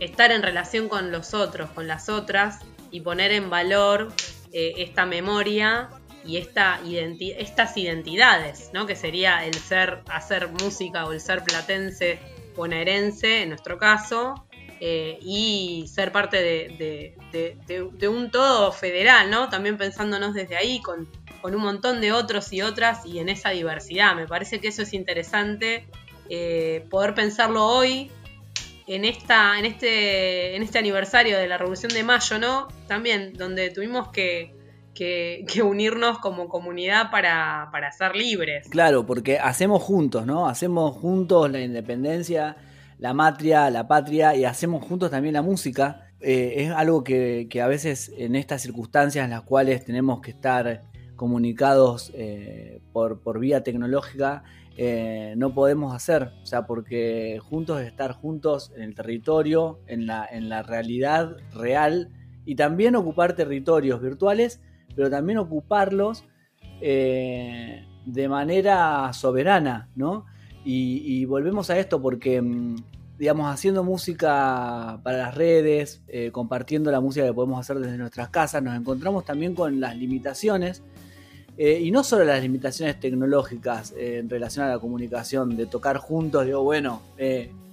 estar 0.00 0.32
en 0.32 0.42
relación 0.42 0.88
con 0.88 1.12
los 1.12 1.34
otros, 1.34 1.68
con 1.72 1.86
las 1.86 2.08
otras, 2.08 2.60
y 2.90 3.02
poner 3.02 3.32
en 3.32 3.50
valor 3.50 4.14
eh, 4.50 4.72
esta 4.78 5.04
memoria 5.04 5.90
y 6.24 6.36
esta 6.36 6.80
estas 7.38 7.76
identidades, 7.76 8.70
¿no? 8.72 8.86
Que 8.86 8.96
sería 8.96 9.44
el 9.44 9.54
ser, 9.54 10.02
hacer 10.08 10.48
música 10.48 11.04
o 11.06 11.12
el 11.12 11.20
ser 11.20 11.42
platense 11.42 12.18
bonaerense, 12.56 13.42
en 13.42 13.50
nuestro 13.50 13.78
caso, 13.78 14.46
eh, 14.80 15.18
y 15.22 15.86
ser 15.92 16.12
parte 16.12 16.42
de, 16.42 18.08
un 18.08 18.30
todo 18.30 18.72
federal, 18.72 19.30
¿no? 19.30 19.48
También 19.48 19.76
pensándonos 19.76 20.34
desde 20.34 20.56
ahí 20.56 20.80
con, 20.80 21.08
un 21.42 21.56
montón 21.56 22.00
de 22.00 22.12
otros 22.12 22.52
y 22.52 22.62
otras 22.62 23.04
y 23.04 23.18
en 23.18 23.28
esa 23.28 23.50
diversidad. 23.50 24.14
Me 24.14 24.26
parece 24.26 24.60
que 24.60 24.68
eso 24.68 24.82
es 24.82 24.92
interesante, 24.92 25.86
eh, 26.28 26.84
poder 26.88 27.14
pensarlo 27.14 27.66
hoy 27.66 28.10
en, 28.86 29.04
esta, 29.04 29.58
en, 29.58 29.64
este, 29.64 30.54
en 30.54 30.62
este 30.62 30.78
aniversario 30.78 31.38
de 31.38 31.48
la 31.48 31.58
Revolución 31.58 31.92
de 31.92 32.04
Mayo, 32.04 32.38
¿no? 32.38 32.68
También 32.86 33.32
donde 33.34 33.70
tuvimos 33.70 34.08
que, 34.08 34.54
unirnos 35.62 36.18
como 36.18 36.48
comunidad 36.48 37.10
para, 37.10 37.68
para 37.72 37.92
ser 37.92 38.14
libres. 38.14 38.68
Claro, 38.68 39.06
porque 39.06 39.38
hacemos 39.38 39.82
juntos, 39.82 40.26
¿no? 40.26 40.48
Hacemos 40.48 40.96
juntos 40.96 41.50
la 41.50 41.60
independencia 41.60 42.56
la 43.02 43.14
matria, 43.14 43.68
la 43.68 43.88
patria 43.88 44.36
y 44.36 44.44
hacemos 44.44 44.84
juntos 44.84 45.10
también 45.10 45.34
la 45.34 45.42
música. 45.42 46.06
Eh, 46.20 46.54
es 46.58 46.70
algo 46.70 47.02
que, 47.02 47.48
a 47.60 47.66
veces 47.66 48.12
en 48.16 48.36
estas 48.36 48.62
circunstancias 48.62 49.24
en 49.24 49.30
las 49.32 49.42
cuales 49.42 49.84
tenemos 49.84 50.20
que 50.20 50.30
estar 50.30 50.84
comunicados 51.16 52.12
eh, 52.14 52.80
por, 52.92 53.40
vía 53.40 53.64
tecnológica, 53.64 54.44
eh, 54.76 55.34
no 55.36 55.52
podemos 55.52 55.92
hacer. 55.96 56.30
O 56.44 56.46
sea, 56.46 56.64
porque 56.64 57.40
juntos 57.42 57.80
estar 57.80 58.12
juntos 58.12 58.70
en 58.76 58.82
el 58.82 58.94
territorio, 58.94 59.80
en 59.88 60.06
la, 60.06 60.24
en 60.24 60.48
la 60.48 60.62
realidad 60.62 61.38
real 61.52 62.08
y 62.44 62.54
también 62.54 62.94
ocupar 62.94 63.34
territorios 63.34 64.00
virtuales, 64.00 64.60
pero 64.94 65.10
también 65.10 65.38
ocuparlos 65.38 66.24
eh, 66.80 67.86
de 68.04 68.28
manera 68.28 69.12
soberana, 69.12 69.88
¿no? 69.94 70.26
Y, 70.64 71.24
volvemos 71.24 71.70
a 71.70 71.78
esto 71.78 72.00
porque, 72.00 72.40
mm, 72.40 72.76
digamos, 73.18 73.52
haciendo 73.52 73.82
música 73.82 75.00
para 75.02 75.18
las 75.18 75.34
redes, 75.34 76.02
eh, 76.08 76.30
compartiendo 76.32 76.90
la 76.90 77.00
música 77.00 77.26
que 77.26 77.32
podemos 77.32 77.58
hacer 77.58 77.78
desde 77.78 77.98
nuestras 77.98 78.28
casas, 78.28 78.62
nos 78.62 78.76
encontramos 78.76 79.24
también 79.24 79.54
con 79.54 79.80
las 79.80 79.96
limitaciones, 79.96 80.82
eh, 81.56 81.80
y 81.82 81.90
no 81.90 82.04
solo 82.04 82.24
las 82.24 82.42
limitaciones 82.42 82.98
tecnológicas 82.98 83.92
en 83.96 84.30
relación 84.30 84.66
a 84.66 84.68
la 84.68 84.78
comunicación, 84.78 85.56
de 85.56 85.66
tocar 85.66 85.98
juntos, 85.98 86.46
digo, 86.46 86.62
bueno, 86.62 87.02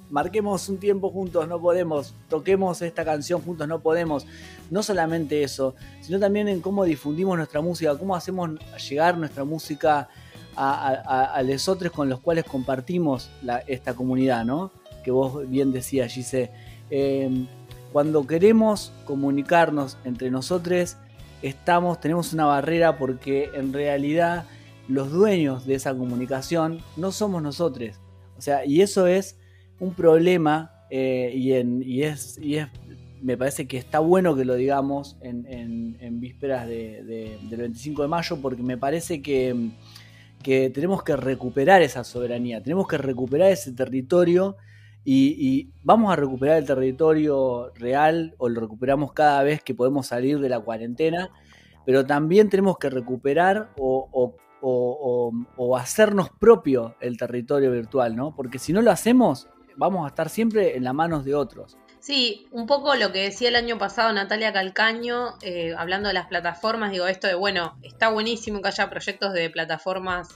marquemos 0.10 0.68
un 0.70 0.78
tiempo 0.78 1.10
juntos, 1.10 1.48
no 1.48 1.60
podemos, 1.60 2.14
toquemos 2.30 2.82
esta 2.82 3.06
canción 3.06 3.42
juntos, 3.42 3.68
no 3.68 3.80
podemos. 3.80 4.26
No 4.70 4.84
solamente 4.84 5.44
eso, 5.44 5.76
sino 6.02 6.20
también 6.20 6.48
en 6.48 6.62
cómo 6.62 6.84
difundimos 6.84 7.38
nuestra 7.38 7.62
música, 7.62 7.98
cómo 7.98 8.16
hacemos 8.16 8.52
llegar 8.90 9.18
nuestra 9.18 9.44
música 9.44 10.10
a, 10.56 11.34
a, 11.36 11.44
los 11.44 11.70
otros 11.70 11.92
con 11.94 12.10
los 12.10 12.20
cuales 12.20 12.44
compartimos 12.44 13.30
esta 13.66 13.94
comunidad, 13.94 14.44
¿no? 14.44 14.72
Que 15.04 15.12
vos 15.12 15.50
bien 15.50 15.72
decías, 15.72 16.12
Gise. 16.12 16.52
Em, 16.90 17.48
cuando 17.94 18.28
queremos 18.28 18.92
comunicarnos 19.06 19.98
entre 20.04 20.30
nosotros, 20.30 20.98
estamos, 21.42 22.00
tenemos 22.00 22.34
una 22.34 22.46
barrera 22.46 22.98
porque 22.98 23.50
en 23.54 23.74
realidad 23.74 24.46
los 24.88 25.12
dueños 25.12 25.66
de 25.66 25.76
esa 25.76 25.96
comunicación 25.96 26.82
no 26.98 27.12
somos 27.12 27.42
nosotros. 27.42 27.96
O 28.38 28.42
sea, 28.42 28.66
y 28.66 28.82
eso 28.82 29.08
es 29.08 29.38
un 29.80 29.94
problema 29.94 30.72
eh, 30.90 31.32
y, 31.36 31.54
es, 31.54 32.38
y 32.38 32.56
es, 32.56 32.70
me 33.22 33.38
parece 33.38 33.68
que 33.68 33.78
está 33.78 34.00
bueno 34.00 34.36
que 34.36 34.46
lo 34.46 34.56
digamos 34.56 35.18
en, 35.22 36.20
vísperas 36.20 36.68
de, 36.68 37.38
del 37.50 37.60
25 37.60 38.02
de 38.02 38.08
mayo 38.08 38.38
porque 38.42 38.64
me 38.64 38.78
parece 38.78 39.22
que, 39.22 39.72
que, 40.44 40.70
tenemos 40.70 41.04
que 41.04 41.16
recuperar 41.16 41.82
esa 41.82 42.04
soberanía, 42.04 42.62
tenemos 42.62 42.88
que 42.88 42.98
recuperar 42.98 43.52
ese 43.52 43.72
territorio 43.72 44.58
y, 45.06 45.72
vamos 45.84 46.12
a 46.12 46.16
recuperar 46.16 46.58
el 46.58 46.66
territorio 46.66 47.72
real 47.76 48.36
o 48.38 48.50
lo 48.50 48.62
recuperamos 48.62 49.14
cada 49.14 49.42
vez 49.44 49.64
que 49.64 49.74
podemos 49.74 50.08
salir 50.08 50.40
de 50.40 50.50
la 50.50 50.60
cuarentena, 50.60 51.30
pero 51.86 52.06
también 52.06 52.50
tenemos 52.50 52.78
que 52.78 52.90
recuperar 52.90 53.72
o, 53.78 54.36
o, 54.62 55.78
hacernos 55.78 56.30
propio 56.30 56.96
el 57.00 57.18
territorio 57.18 57.72
virtual, 57.72 58.16
¿no? 58.16 58.36
Porque 58.36 58.60
si 58.60 58.74
no 58.74 58.82
lo 58.82 58.92
hacemos, 58.92 59.48
vamos 59.80 60.04
a 60.04 60.10
estar 60.10 60.30
siempre 60.30 60.76
en 60.76 60.84
las 60.84 60.94
manos 60.94 61.24
de 61.24 61.34
otros. 61.34 61.78
Sí, 62.00 62.48
un 62.52 62.68
poco 62.68 62.96
lo 62.96 63.12
que 63.12 63.24
decía 63.24 63.50
el 63.50 63.56
año 63.56 63.78
pasado 63.78 64.12
Natalia 64.14 64.54
Calcaño, 64.54 65.38
eh, 65.42 65.74
hablando 65.78 66.10
de 66.10 66.14
las 66.14 66.28
plataformas, 66.28 66.92
digo 66.92 67.08
esto 67.08 67.28
de, 67.28 67.34
bueno, 67.34 67.78
está 67.82 68.10
buenísimo 68.10 68.62
que 68.62 68.68
haya 68.68 68.90
proyectos 68.90 69.34
de 69.34 69.50
plataformas 69.50 70.30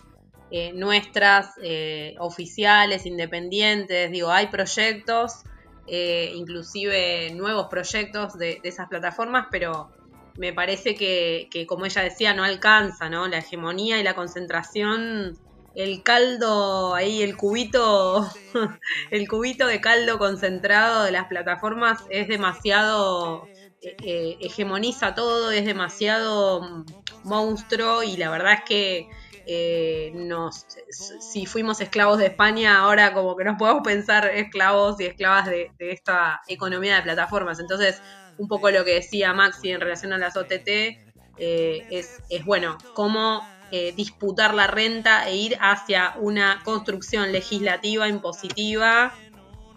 eh, 0.50 0.72
nuestras, 0.74 1.52
eh, 1.62 2.16
oficiales, 2.20 3.06
independientes, 3.06 4.12
digo, 4.12 4.32
hay 4.32 4.48
proyectos, 4.48 5.44
inclusive 5.86 7.32
nuevos 7.34 7.68
proyectos 7.68 8.38
de, 8.38 8.62
esas 8.64 8.88
plataformas, 8.88 9.48
pero 9.52 9.90
me 10.38 10.54
parece 10.54 10.96
que, 10.96 11.50
que, 11.52 11.68
como 11.68 11.86
ella 11.86 12.02
decía, 12.02 12.34
no 12.34 12.46
alcanza, 12.46 13.10
¿no? 13.10 13.28
La 13.28 13.40
hegemonía 13.40 14.00
y 14.00 14.04
la 14.04 14.16
concentración 14.16 15.38
el 15.76 16.04
caldo 16.04 16.94
ahí, 16.94 17.22
el 17.22 17.36
cubito, 17.36 18.30
el 19.12 19.28
cubito 19.28 19.68
de 19.68 19.82
caldo 19.82 20.18
concentrado 20.20 21.04
de 21.04 21.12
las 21.12 21.28
plataformas 21.28 22.04
es 22.10 22.28
demasiado, 22.28 23.48
eh, 23.82 23.96
eh, 24.04 24.38
hegemoniza 24.42 25.16
todo, 25.16 25.52
es 25.52 25.66
demasiado 25.66 26.86
monstruo 27.24 28.04
y 28.04 28.18
la 28.18 28.30
verdad 28.30 28.54
es 28.54 28.62
que 28.66 29.10
eh, 29.46 30.12
nos, 30.14 30.68
si 31.20 31.46
fuimos 31.46 31.82
esclavos 31.82 32.20
de 32.20 32.28
España, 32.28 32.80
ahora 32.80 33.14
como 33.14 33.36
que 33.36 33.44
nos 33.44 33.58
podemos 33.58 33.84
pensar 33.84 34.28
esclavos 34.28 35.00
y 35.02 35.06
esclavas 35.06 35.48
de, 35.48 35.72
esta 35.80 36.42
economía 36.48 36.98
de 36.98 37.02
plataformas. 37.02 37.60
Entonces, 37.60 38.02
un 38.38 38.48
poco 38.48 38.70
lo 38.70 38.86
que 38.86 38.96
decía 38.96 39.34
Maxi 39.34 39.72
en 39.72 39.82
relación 39.82 40.14
a 40.14 40.18
las 40.18 40.38
OTT 40.38 40.68
es, 41.38 42.22
es, 42.30 42.46
bueno, 42.46 42.78
cómo 42.94 43.42
eh, 43.76 43.92
disputar 43.92 44.54
la 44.54 44.68
renta 44.68 45.28
e 45.28 45.36
ir 45.36 45.58
hacia 45.60 46.14
una 46.20 46.62
construcción 46.64 47.32
legislativa 47.32 48.08
impositiva 48.08 49.16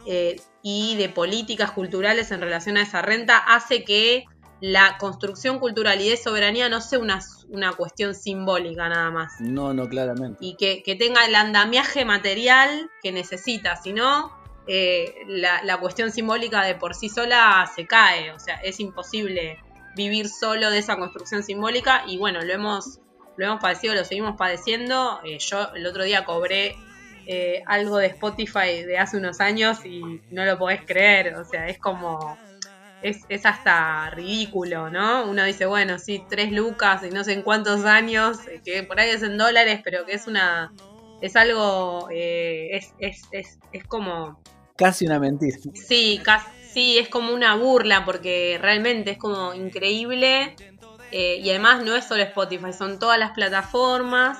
eh, 0.04 0.36
y 0.62 0.96
de 0.96 1.08
políticas 1.08 1.70
culturales 1.70 2.30
en 2.30 2.42
relación 2.42 2.76
a 2.76 2.82
esa 2.82 3.00
renta 3.00 3.38
hace 3.38 3.84
que 3.84 4.26
la 4.60 4.98
construcción 4.98 5.58
cultural 5.60 5.98
y 6.02 6.10
de 6.10 6.18
soberanía 6.18 6.68
no 6.68 6.82
sea 6.82 6.98
una, 6.98 7.20
una 7.48 7.72
cuestión 7.72 8.14
simbólica 8.14 8.86
nada 8.90 9.10
más. 9.10 9.40
No, 9.40 9.72
no, 9.72 9.88
claramente. 9.88 10.44
Y 10.44 10.56
que, 10.56 10.96
tenga 10.96 11.24
el 11.24 11.34
andamiaje 11.34 12.04
material 12.04 12.90
que 13.02 13.12
necesita, 13.12 13.76
si 13.76 13.94
no, 13.94 14.30
eh, 14.66 15.14
la, 15.26 15.62
la, 15.62 15.80
cuestión 15.80 16.10
simbólica 16.10 16.62
de 16.64 16.74
por 16.74 16.94
sí 16.94 17.08
sola 17.08 17.66
se 17.74 17.86
cae, 17.86 18.30
o 18.32 18.38
sea, 18.38 18.56
es 18.56 18.78
imposible 18.78 19.56
vivir 19.96 20.28
solo 20.28 20.70
de 20.70 20.80
esa 20.80 20.98
construcción 20.98 21.42
simbólica 21.42 22.02
y 22.06 22.18
bueno, 22.18 22.42
lo 22.42 22.52
hemos 22.52 23.00
lo 23.36 23.46
hemos 23.46 23.60
padecido, 23.60 23.94
lo 23.94 24.04
seguimos 24.04 24.36
padeciendo. 24.36 25.20
Eh, 25.24 25.38
yo 25.38 25.72
el 25.74 25.86
otro 25.86 26.04
día 26.04 26.24
cobré 26.24 26.76
eh, 27.26 27.62
algo 27.66 27.98
de 27.98 28.06
Spotify 28.06 28.82
de 28.84 28.98
hace 28.98 29.16
unos 29.16 29.40
años 29.40 29.84
y 29.84 30.20
no 30.30 30.44
lo 30.44 30.58
podés 30.58 30.82
creer, 30.84 31.34
o 31.34 31.44
sea, 31.44 31.68
es 31.68 31.78
como... 31.78 32.38
Es, 33.02 33.20
es 33.28 33.44
hasta 33.44 34.10
ridículo, 34.10 34.90
¿no? 34.90 35.26
Uno 35.26 35.44
dice, 35.44 35.66
bueno, 35.66 35.98
sí, 35.98 36.24
tres 36.28 36.50
lucas 36.50 37.02
y 37.04 37.10
no 37.10 37.24
sé 37.24 37.34
en 37.34 37.42
cuántos 37.42 37.84
años, 37.84 38.38
eh, 38.48 38.62
que 38.64 38.82
por 38.82 38.98
ahí 38.98 39.10
es 39.10 39.22
en 39.22 39.36
dólares, 39.36 39.80
pero 39.84 40.06
que 40.06 40.14
es 40.14 40.26
una... 40.26 40.72
Es 41.20 41.36
algo... 41.36 42.08
es, 42.10 42.94
es, 42.98 43.22
es, 43.30 43.58
es 43.72 43.84
como... 43.84 44.40
Casi 44.76 45.06
una 45.06 45.18
mentira. 45.18 45.56
Sí, 45.74 46.20
casi, 46.24 46.48
sí, 46.76 46.98
es 46.98 47.08
como 47.08 47.32
una 47.32 47.54
burla 47.54 48.04
porque 48.04 48.58
realmente 48.60 49.12
es 49.12 49.18
como 49.18 49.54
increíble 49.54 50.54
eh, 51.10 51.38
y 51.42 51.50
además 51.50 51.84
no 51.84 51.94
es 51.94 52.06
solo 52.06 52.22
Spotify, 52.22 52.72
son 52.72 52.98
todas 52.98 53.18
las 53.18 53.32
plataformas 53.32 54.38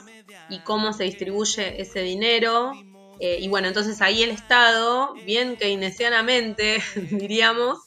y 0.49 0.61
cómo 0.61 0.93
se 0.93 1.05
distribuye 1.05 1.81
ese 1.81 2.01
dinero. 2.01 2.73
Eh, 3.21 3.39
y 3.41 3.49
bueno, 3.49 3.69
entonces 3.69 4.03
ahí 4.03 4.23
el 4.23 4.31
Estado, 4.31 5.15
bien 5.25 5.57
keynesianamente, 5.57 6.83
diríamos, 7.11 7.79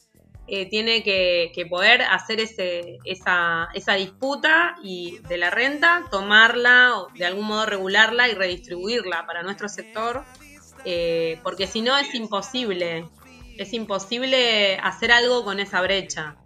eh, 0.48 0.68
tiene 0.68 1.04
que, 1.04 1.52
poder 1.70 2.02
hacer 2.02 2.40
ese, 2.40 2.98
esa, 3.06 3.70
esa, 3.76 3.94
disputa 3.94 4.76
y 4.82 5.20
de 5.28 5.38
la 5.38 5.52
renta, 5.52 6.06
tomarla, 6.10 6.98
o 6.98 7.10
de 7.14 7.26
algún 7.26 7.46
modo 7.46 7.68
regularla 7.68 8.28
y 8.30 8.34
redistribuirla 8.34 9.28
para 9.28 9.44
nuestro 9.44 9.70
sector, 9.70 10.24
porque 11.44 11.68
si 11.68 11.82
no 11.82 11.96
es 11.98 12.16
imposible, 12.16 13.08
es 13.60 13.74
imposible 13.74 14.80
hacer 14.82 15.12
algo 15.12 15.44
con 15.44 15.60
esa 15.60 15.82
brecha 15.82 16.38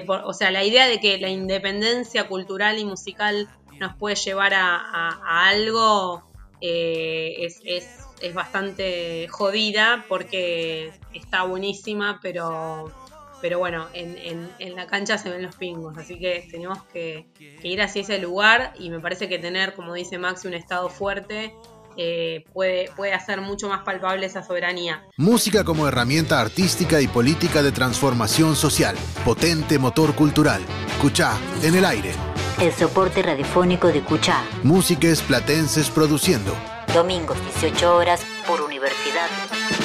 o 0.00 0.32
sea, 0.32 0.50
la 0.50 0.64
idea 0.64 0.86
de 0.86 1.00
que 1.00 1.18
la 1.18 1.28
independencia 1.28 2.28
cultural 2.28 2.78
y 2.78 2.84
musical 2.84 3.48
nos 3.78 3.94
puede 3.96 4.16
llevar 4.16 4.54
a, 4.54 5.48
algo 5.48 6.22
eh, 6.60 7.36
es, 7.40 7.60
es, 7.64 8.34
bastante 8.34 9.26
jodida 9.28 10.04
porque 10.08 10.92
está 11.12 11.42
buenísima, 11.42 12.20
pero, 12.22 12.92
pero 13.40 13.58
bueno, 13.58 13.88
en, 13.94 14.48
en, 14.60 14.76
la 14.76 14.86
cancha 14.86 15.18
se 15.18 15.28
ven 15.28 15.42
los 15.42 15.56
pingos, 15.56 15.98
así 15.98 16.20
que 16.20 16.46
tenemos 16.48 16.84
que, 16.84 17.26
que 17.36 17.66
ir 17.66 17.82
hacia 17.82 18.02
ese 18.02 18.18
lugar 18.20 18.74
y 18.78 18.90
me 18.90 19.00
parece 19.00 19.28
que 19.28 19.40
tener, 19.40 19.74
como 19.74 19.92
dice 19.92 20.18
Maxi, 20.18 20.46
un 20.46 20.54
estado 20.54 20.88
fuerte 20.88 21.52
eh, 21.96 22.44
puede, 22.52 22.90
puede 22.96 23.12
hacer 23.12 23.40
mucho 23.40 23.68
más 23.68 23.82
palpable 23.82 24.26
esa 24.26 24.42
soberanía. 24.42 25.02
Música 25.16 25.64
como 25.64 25.88
herramienta 25.88 26.40
artística 26.40 27.00
y 27.00 27.08
política 27.08 27.62
de 27.62 27.72
transformación 27.72 28.56
social. 28.56 28.96
Potente 29.24 29.78
motor 29.78 30.14
cultural. 30.14 30.62
Cuchá, 31.00 31.36
en 31.62 31.74
el 31.74 31.84
aire. 31.84 32.12
El 32.60 32.72
soporte 32.72 33.22
radiofónico 33.22 33.88
de 33.88 34.02
Cuchá. 34.02 34.44
Músicas 34.62 35.20
platenses 35.22 35.90
produciendo. 35.90 36.54
Domingos 36.94 37.38
18 37.60 37.96
horas 37.96 38.22
por 38.46 38.60
Universidad 38.60 39.28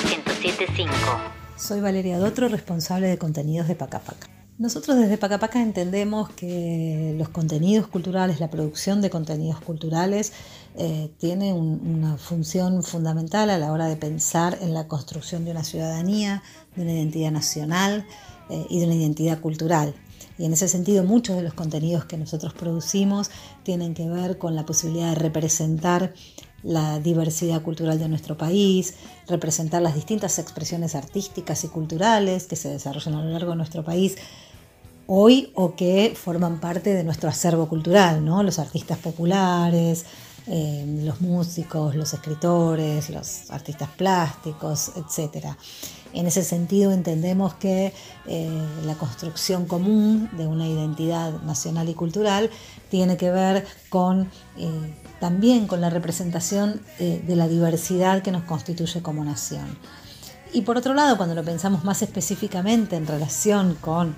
1075. 0.10 0.92
Soy 1.56 1.82
Valeria 1.82 2.20
Dotro, 2.20 2.50
responsable 2.50 3.08
de 3.08 3.18
contenidos 3.18 3.68
de 3.68 3.76
Pacapaca. 3.76 4.37
Nosotros 4.60 4.98
desde 4.98 5.20
Pacapaca 5.20 5.62
entendemos 5.62 6.30
que 6.30 7.14
los 7.16 7.30
contenidos 7.30 7.86
culturales, 7.86 8.40
la 8.40 8.50
producción 8.50 9.02
de 9.02 9.12
contenidos 9.12 9.62
culturales, 9.62 10.34
eh, 10.76 11.12
tiene 11.20 11.54
una 11.54 12.18
función 12.18 12.82
fundamental 12.82 13.52
a 13.52 13.60
la 13.60 13.72
hora 13.72 13.86
de 13.86 13.98
pensar 13.98 14.58
en 14.60 14.74
la 14.74 14.88
construcción 14.88 15.46
de 15.46 15.52
una 15.52 15.64
ciudadanía, 15.64 16.42
de 16.76 16.82
una 16.82 16.94
identidad 16.94 17.30
nacional 17.30 18.08
eh, 18.50 18.66
y 18.68 18.80
de 18.80 18.88
una 18.88 18.96
identidad 18.96 19.40
cultural. 19.42 19.94
Y 20.40 20.46
en 20.46 20.54
ese 20.54 20.68
sentido 20.68 21.04
muchos 21.04 21.36
de 21.36 21.44
los 21.44 21.54
contenidos 21.54 22.06
que 22.06 22.18
nosotros 22.18 22.54
producimos 22.54 23.30
tienen 23.62 23.94
que 23.94 24.10
ver 24.10 24.40
con 24.40 24.56
la 24.56 24.66
posibilidad 24.66 25.10
de 25.10 25.16
representar 25.20 26.16
la 26.64 27.00
diversidad 27.00 27.62
cultural 27.62 28.00
de 28.00 28.10
nuestro 28.10 28.38
país, 28.38 28.96
representar 29.28 29.84
las 29.84 29.94
distintas 29.94 30.40
expresiones 30.40 30.96
artísticas 30.96 31.64
y 31.64 31.68
culturales 31.68 32.48
que 32.48 32.56
se 32.56 32.70
desarrollan 32.70 33.14
a 33.14 33.24
lo 33.24 33.30
largo 33.30 33.52
de 33.52 33.58
nuestro 33.58 33.84
país 33.84 34.16
hoy 35.08 35.52
o 35.56 35.76
que 35.76 36.14
forman 36.16 36.60
parte 36.60 36.94
de 36.94 37.04
nuestro 37.04 37.30
acervo 37.30 37.68
cultural, 37.68 38.24
¿no? 38.24 38.44
Los 38.44 38.60
artistas 38.60 38.98
populares, 38.98 40.06
eh, 40.50 41.02
los 41.04 41.20
músicos, 41.20 41.96
los 41.96 42.14
escritores, 42.14 43.10
los 43.10 43.52
artistas 43.52 43.90
plásticos, 43.98 44.92
etc. 44.96 45.48
En 46.14 46.26
ese 46.26 46.44
sentido 46.44 46.92
entendemos 46.92 47.54
que 47.56 47.94
eh, 48.28 48.68
la 48.86 48.96
construcción 48.96 49.66
común 49.66 50.30
de 50.38 50.48
una 50.48 50.66
identidad 50.66 51.42
nacional 51.42 51.90
y 51.90 51.94
cultural 51.94 52.50
tiene 52.90 53.18
que 53.18 53.30
ver 53.30 53.66
con 53.90 54.30
eh, 54.58 54.96
también 55.20 55.68
con 55.68 55.82
la 55.82 55.90
representación 55.90 56.80
de 57.00 57.36
la 57.36 57.48
diversidad 57.48 58.22
que 58.22 58.32
nos 58.32 58.44
constituye 58.44 59.02
como 59.02 59.26
nación. 59.26 59.66
Y 60.54 60.62
por 60.62 60.78
otro 60.78 60.94
lado, 60.94 61.18
cuando 61.18 61.36
lo 61.36 61.44
pensamos 61.44 61.84
más 61.84 62.04
específicamente 62.04 62.96
en 62.96 63.08
relación 63.08 63.76
con 63.82 64.16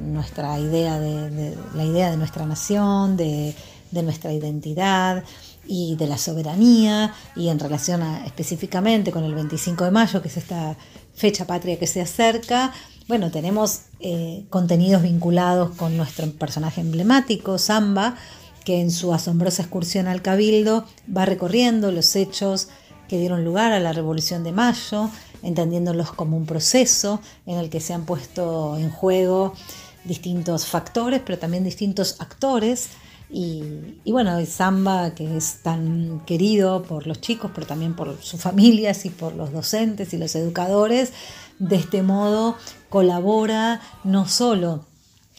nuestra 0.00 0.58
idea 0.58 0.98
de, 0.98 1.56
la 1.74 1.84
idea 1.84 2.10
de 2.10 2.16
nuestra 2.16 2.46
nación, 2.46 3.16
de 3.16 3.54
nuestra 3.92 4.32
identidad 4.32 5.24
y 5.66 5.96
de 5.96 6.06
la 6.06 6.18
soberanía 6.18 7.14
y 7.36 7.48
en 7.48 7.58
relación 7.58 8.02
específicamente 8.24 9.12
con 9.12 9.24
el 9.24 9.34
25 9.34 9.84
de 9.84 9.90
mayo, 9.90 10.22
que 10.22 10.28
es 10.28 10.36
esta 10.36 10.76
fecha 11.14 11.46
patria 11.46 11.78
que 11.78 11.86
se 11.86 12.00
acerca, 12.00 12.72
bueno, 13.10 13.32
tenemos 13.32 13.86
eh, 13.98 14.44
contenidos 14.50 15.02
vinculados 15.02 15.70
con 15.76 15.96
nuestro 15.96 16.30
personaje 16.30 16.80
emblemático, 16.80 17.58
Samba, 17.58 18.14
que 18.64 18.80
en 18.80 18.92
su 18.92 19.12
asombrosa 19.12 19.62
excursión 19.62 20.06
al 20.06 20.22
Cabildo 20.22 20.84
va 21.14 21.24
recorriendo 21.24 21.90
los 21.90 22.14
hechos 22.14 22.68
que 23.08 23.18
dieron 23.18 23.44
lugar 23.44 23.72
a 23.72 23.80
la 23.80 23.92
Revolución 23.92 24.44
de 24.44 24.52
Mayo, 24.52 25.10
entendiéndolos 25.42 26.12
como 26.12 26.36
un 26.36 26.46
proceso 26.46 27.20
en 27.46 27.58
el 27.58 27.70
que 27.70 27.80
se 27.80 27.94
han 27.94 28.04
puesto 28.04 28.76
en 28.76 28.90
juego 28.90 29.54
distintos 30.04 30.66
factores, 30.66 31.20
pero 31.24 31.38
también 31.38 31.64
distintos 31.64 32.16
actores. 32.20 32.88
Y, 33.32 33.62
bueno, 34.06 34.36
el 34.38 34.46
samba 34.48 35.14
que 35.14 35.36
es 35.36 35.62
tan 35.62 36.22
querido 36.26 36.82
por 36.82 37.06
los 37.06 37.20
chicos, 37.20 37.52
pero 37.54 37.66
también 37.66 37.94
por 37.94 38.20
sus 38.22 38.40
familias 38.40 39.04
y 39.04 39.10
por 39.10 39.34
los 39.34 39.52
docentes 39.52 40.12
y 40.12 40.18
los 40.18 40.34
educadores, 40.34 41.12
de 41.60 41.76
este 41.76 42.02
modo 42.02 42.56
colabora 42.88 43.80
no 44.02 44.26
solo 44.26 44.86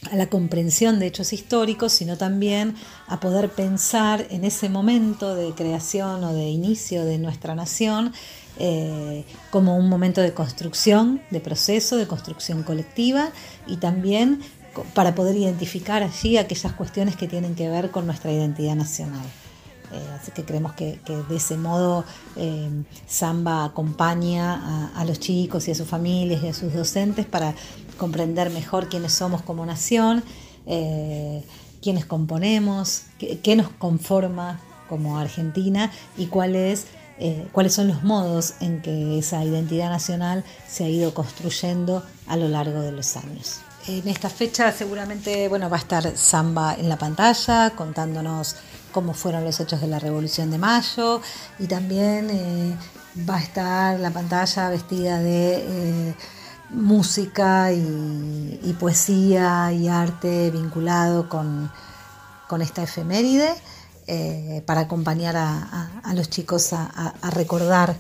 a 0.10 0.16
la 0.16 0.28
comprensión 0.28 1.00
de 1.00 1.08
hechos 1.08 1.34
históricos, 1.34 1.92
sino 1.92 2.18
también 2.18 2.76
a 3.08 3.20
poder 3.20 3.50
pensar 3.50 4.26
en 4.30 4.46
ese 4.46 4.70
momento 4.70 5.36
de 5.36 5.52
creación 5.52 6.24
o 6.24 6.34
de 6.34 6.50
inicio 6.50 7.06
de 7.06 7.18
nuestra 7.18 7.56
nación 7.56 8.14
eh, 8.64 9.26
como 9.50 9.76
un 9.76 9.90
momento 9.90 10.22
de 10.22 10.34
construcción, 10.34 11.20
de 11.32 11.40
proceso, 11.40 11.98
de 11.98 12.06
construcción 12.06 12.62
colectiva 12.62 13.32
y 13.66 13.78
también 13.78 14.40
para 14.94 15.16
poder 15.16 15.36
identificar 15.36 16.04
allí 16.04 16.38
aquellas 16.38 16.72
cuestiones 16.74 17.16
que 17.16 17.28
tienen 17.28 17.56
que 17.56 17.70
ver 17.70 17.90
con 17.90 18.06
nuestra 18.06 18.32
identidad 18.32 18.76
nacional. 18.76 19.26
Eh, 19.92 20.00
así 20.16 20.32
que 20.32 20.46
creemos 20.46 20.74
que, 20.74 21.00
de 21.28 21.36
ese 21.36 21.58
modo 21.58 22.06
eh, 22.36 22.70
Samba 23.08 23.66
acompaña 23.66 24.92
a, 24.96 25.04
los 25.06 25.20
chicos 25.20 25.68
y 25.68 25.72
a 25.72 25.76
sus 25.76 25.88
familias 25.88 26.44
y 26.44 26.48
a 26.48 26.54
sus 26.54 26.72
docentes 26.72 27.26
para 27.26 27.56
comprender 27.98 28.52
mejor 28.52 28.90
quiénes 28.90 29.12
somos 29.12 29.42
como 29.42 29.66
nación, 29.66 30.24
eh, 30.68 31.44
quiénes 31.82 32.06
componemos, 32.06 33.06
qué, 33.18 33.56
nos 33.56 33.70
conforma 33.70 34.60
como 34.88 35.18
Argentina 35.18 35.92
y 36.16 36.28
cuáles 37.52 37.74
son 37.74 37.88
los 37.88 38.04
modos 38.04 38.56
en 38.62 38.82
que 38.82 39.20
esa 39.20 39.44
identidad 39.44 39.90
nacional 39.90 40.44
se 40.68 40.86
ha 40.86 40.90
ido 40.90 41.14
construyendo 41.14 42.04
a 42.28 42.36
lo 42.36 42.48
largo 42.48 42.82
de 42.82 42.92
los 42.92 43.16
años. 43.16 43.60
En 43.88 44.08
esta 44.08 44.30
fecha 44.30 44.72
seguramente 44.72 45.48
bueno, 45.48 45.70
va 45.70 45.78
a 45.78 45.80
estar 45.80 46.16
Samba 46.16 46.76
en 46.76 46.88
la 46.88 46.98
pantalla 46.98 47.72
contándonos 47.72 48.56
cómo 48.92 49.14
fueron 49.14 49.44
los 49.44 49.60
hechos 49.60 49.82
de 49.82 49.88
la 49.88 50.00
Revolución 50.00 50.52
de 50.52 50.58
Mayo 50.58 51.22
y 51.58 51.68
también 51.68 52.30
eh, 52.30 52.76
va 53.28 53.38
a 53.38 53.42
estar 53.42 54.00
la 54.00 54.12
pantalla 54.12 54.70
vestida 54.70 55.20
de 55.20 56.10
eh, 56.10 56.16
música 56.70 57.72
y, 57.72 58.76
poesía 58.80 59.72
y 59.72 59.88
arte 59.88 60.50
vinculado 60.52 61.28
con, 61.28 61.72
esta 62.62 62.84
efeméride 62.84 63.54
eh, 64.08 64.62
para 64.66 64.82
acompañar 64.82 65.36
a, 65.38 66.14
los 66.16 66.30
chicos 66.30 66.74
a 66.74 67.14
recordar 67.34 67.96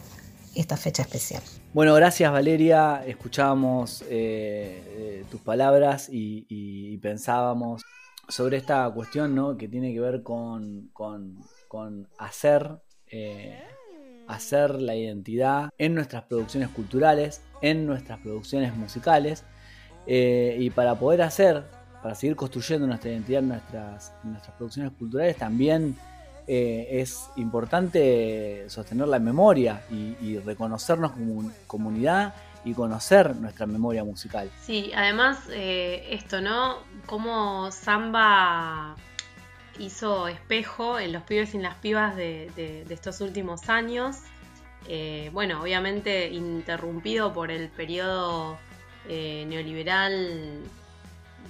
esta 0.55 0.77
fecha 0.77 1.03
especial. 1.03 1.41
Bueno, 1.73 1.93
gracias 1.93 2.31
Valeria. 2.31 3.03
Escuchábamos 3.05 4.01
eh, 4.03 4.07
eh, 4.09 5.25
tus 5.31 5.39
palabras 5.41 6.09
y, 6.11 6.97
pensábamos 6.97 7.83
sobre 8.27 8.57
esta 8.57 8.89
cuestión 8.91 9.33
¿no? 9.33 9.57
que 9.57 9.67
tiene 9.67 9.93
que 9.93 9.99
ver 9.99 10.21
con, 10.21 10.91
hacer, 12.19 12.79
hacer 14.27 14.81
la 14.81 14.95
identidad 14.95 15.69
en 15.77 15.95
nuestras 15.95 16.23
producciones 16.23 16.69
culturales, 16.69 17.41
en 17.61 17.87
nuestras 17.87 18.19
producciones 18.19 18.75
musicales. 18.75 19.45
y 20.05 20.69
para 20.71 20.99
poder 20.99 21.21
hacer, 21.23 21.63
para 22.01 22.15
seguir 22.15 22.35
construyendo 22.35 22.87
nuestra 22.87 23.11
identidad 23.11 23.41
en 23.41 23.49
nuestras, 23.49 24.13
nuestras 24.23 24.55
producciones 24.55 24.93
culturales, 24.93 25.37
también 25.37 25.95
eh, 26.47 26.99
es 27.01 27.29
importante 27.35 28.65
sostener 28.67 29.07
la 29.07 29.19
memoria 29.19 29.83
y, 29.91 30.37
reconocernos 30.39 31.11
como 31.11 31.51
comunidad 31.67 32.33
y 32.65 32.73
conocer 32.73 33.35
nuestra 33.35 33.67
memoria 33.67 34.03
musical. 34.03 34.49
Sí, 34.61 34.91
además 34.95 35.39
eh, 35.51 36.07
esto, 36.09 36.41
¿no? 36.41 36.77
Cómo 37.05 37.71
Samba 37.71 38.95
hizo 39.79 40.27
espejo 40.27 40.99
en 40.99 41.13
los 41.13 41.23
pibes 41.23 41.53
y 41.53 41.57
en 41.57 41.63
las 41.63 41.75
pibas 41.75 42.15
de, 42.15 42.85
estos 42.89 43.21
últimos 43.21 43.69
años. 43.69 44.17
Eh, 44.87 45.29
bueno, 45.33 45.61
obviamente 45.61 46.29
interrumpido 46.29 47.33
por 47.33 47.51
el 47.51 47.69
periodo 47.69 48.57
neoliberal 49.07 50.61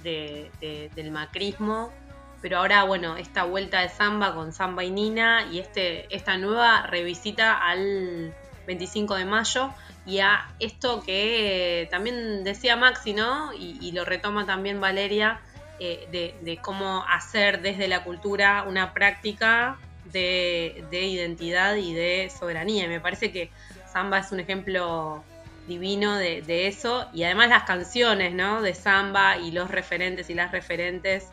del 0.02 1.10
macrismo, 1.10 1.92
pero 2.40 2.58
ahora, 2.58 2.82
bueno, 2.82 3.16
esta 3.16 3.44
vuelta 3.44 3.80
de 3.80 3.88
samba 3.88 4.34
con 4.34 4.52
Samba 4.52 4.82
y 4.82 4.90
Nina 4.90 5.46
y 5.50 5.60
este, 5.60 6.12
esta 6.14 6.36
nueva 6.36 6.86
revisita 6.88 7.56
al 7.56 8.34
25 8.66 9.14
de 9.14 9.24
mayo 9.24 9.70
y 10.04 10.18
a 10.18 10.48
esto 10.58 11.02
que 11.02 11.86
también 11.90 12.42
decía 12.42 12.76
Maxi, 12.76 13.14
¿no? 13.14 13.52
Y, 13.52 13.92
lo 13.92 14.04
retoma 14.04 14.46
también 14.46 14.80
Valeria, 14.80 15.40
eh, 15.78 16.08
de, 16.42 16.56
cómo 16.60 17.04
hacer 17.08 17.62
desde 17.62 17.86
la 17.86 18.02
cultura 18.02 18.64
una 18.66 18.92
práctica 18.92 19.78
de, 20.12 20.84
identidad 20.90 21.76
y 21.76 21.94
de 21.94 22.30
soberanía. 22.36 22.84
Y 22.84 22.88
me 22.88 23.00
parece 23.00 23.30
que 23.30 23.50
Samba 23.92 24.18
es 24.18 24.32
un 24.32 24.40
ejemplo 24.40 25.22
divino 25.66 26.16
de, 26.16 26.66
eso 26.66 27.06
y 27.12 27.24
además 27.24 27.48
las 27.48 27.64
canciones, 27.64 28.34
¿no? 28.34 28.62
De 28.62 28.74
Samba 28.74 29.36
y 29.36 29.52
los 29.52 29.70
referentes 29.70 30.28
y 30.30 30.34
las 30.34 30.50
referentes 30.52 31.28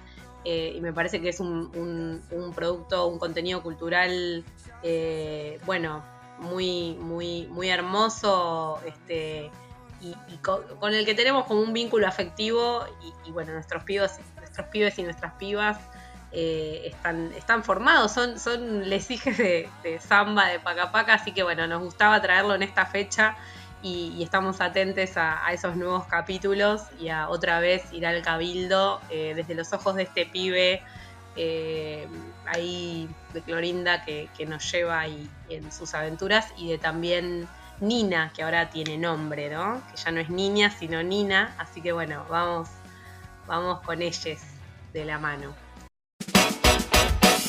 eh, 0.45 0.73
y 0.75 0.81
me 0.81 0.93
parece 0.93 1.21
que 1.21 1.29
es 1.29 1.39
un, 1.39 2.21
producto, 2.55 3.07
un 3.07 3.19
contenido 3.19 3.61
cultural, 3.61 4.43
eh, 4.83 5.59
bueno, 5.65 6.03
muy, 6.39 6.95
muy, 6.99 7.47
muy 7.47 7.69
hermoso, 7.69 8.79
este, 8.85 9.51
y, 9.99 10.15
con, 10.37 10.93
el 10.93 11.05
que 11.05 11.13
tenemos 11.13 11.45
como 11.45 11.61
un 11.61 11.73
vínculo 11.73 12.07
afectivo, 12.07 12.85
y, 13.25 13.31
bueno, 13.31 13.51
nuestros 13.53 13.83
pibes, 13.83 14.19
nuestros 14.37 14.67
pibes 14.67 14.97
y 14.97 15.03
nuestras 15.03 15.33
pibas 15.33 15.77
eh, 16.31 16.83
están, 16.85 17.33
están 17.33 17.63
formados, 17.63 18.13
son, 18.13 18.39
son 18.39 18.89
lesijes 18.89 19.37
de, 19.37 19.69
de 19.83 19.99
samba, 19.99 20.47
de 20.47 20.59
pacapaca, 20.59 21.15
así 21.15 21.33
que 21.33 21.43
bueno, 21.43 21.67
nos 21.67 21.81
gustaba 21.81 22.21
traerlo 22.21 22.55
en 22.55 22.63
esta 22.63 22.85
fecha 22.85 23.35
y, 23.81 24.21
estamos 24.23 24.61
atentos 24.61 25.15
a, 25.15 25.51
esos 25.53 25.75
nuevos 25.75 26.05
capítulos 26.05 26.83
y 26.99 27.09
a 27.09 27.29
otra 27.29 27.59
vez 27.59 27.83
ir 27.91 28.05
al 28.05 28.21
cabildo 28.21 29.01
eh, 29.09 29.33
desde 29.35 29.55
los 29.55 29.71
ojos 29.73 29.95
de 29.95 30.03
este 30.03 30.25
pibe 30.25 30.81
eh, 31.35 32.07
ahí 32.45 33.09
de 33.33 33.41
Clorinda 33.41 34.03
que, 34.03 34.29
nos 34.47 34.69
lleva 34.71 34.99
ahí 34.99 35.29
en 35.49 35.71
sus 35.71 35.93
aventuras 35.93 36.47
y 36.57 36.69
de 36.69 36.77
también 36.77 37.47
Nina 37.79 38.33
que 38.35 38.43
ahora 38.43 38.69
tiene 38.69 38.97
nombre, 38.97 39.49
¿no? 39.49 39.81
Que 39.89 40.01
ya 40.01 40.11
no 40.11 40.19
es 40.19 40.29
niña 40.29 40.75
sino 40.77 41.01
Nina, 41.01 41.55
así 41.57 41.81
que 41.81 41.91
bueno, 41.91 42.25
vamos, 42.29 42.67
vamos 43.47 43.79
con 43.81 44.01
ellos 44.01 44.39
de 44.91 45.05
la 45.05 45.17
mano. 45.17 45.53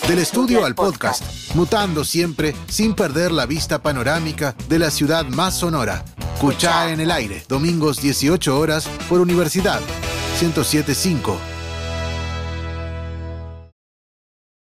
Del 0.06 0.18
estudio 0.18 0.64
al 0.64 0.74
podcast, 0.74 1.54
mutando 1.54 2.04
siempre 2.04 2.54
sin 2.68 2.94
perder 2.94 3.30
la 3.32 3.46
vista 3.46 3.80
panorámica 3.80 4.54
de 4.68 4.78
la 4.78 4.90
ciudad 4.90 5.24
más 5.26 5.56
sonora. 5.56 6.04
Cuchá 6.40 6.90
en 6.90 7.00
el 7.00 7.10
aire, 7.10 7.44
domingos 7.48 8.00
18 8.00 8.58
horas 8.58 8.88
por 9.10 9.20
Universidad 9.20 9.78
1075 10.40 11.36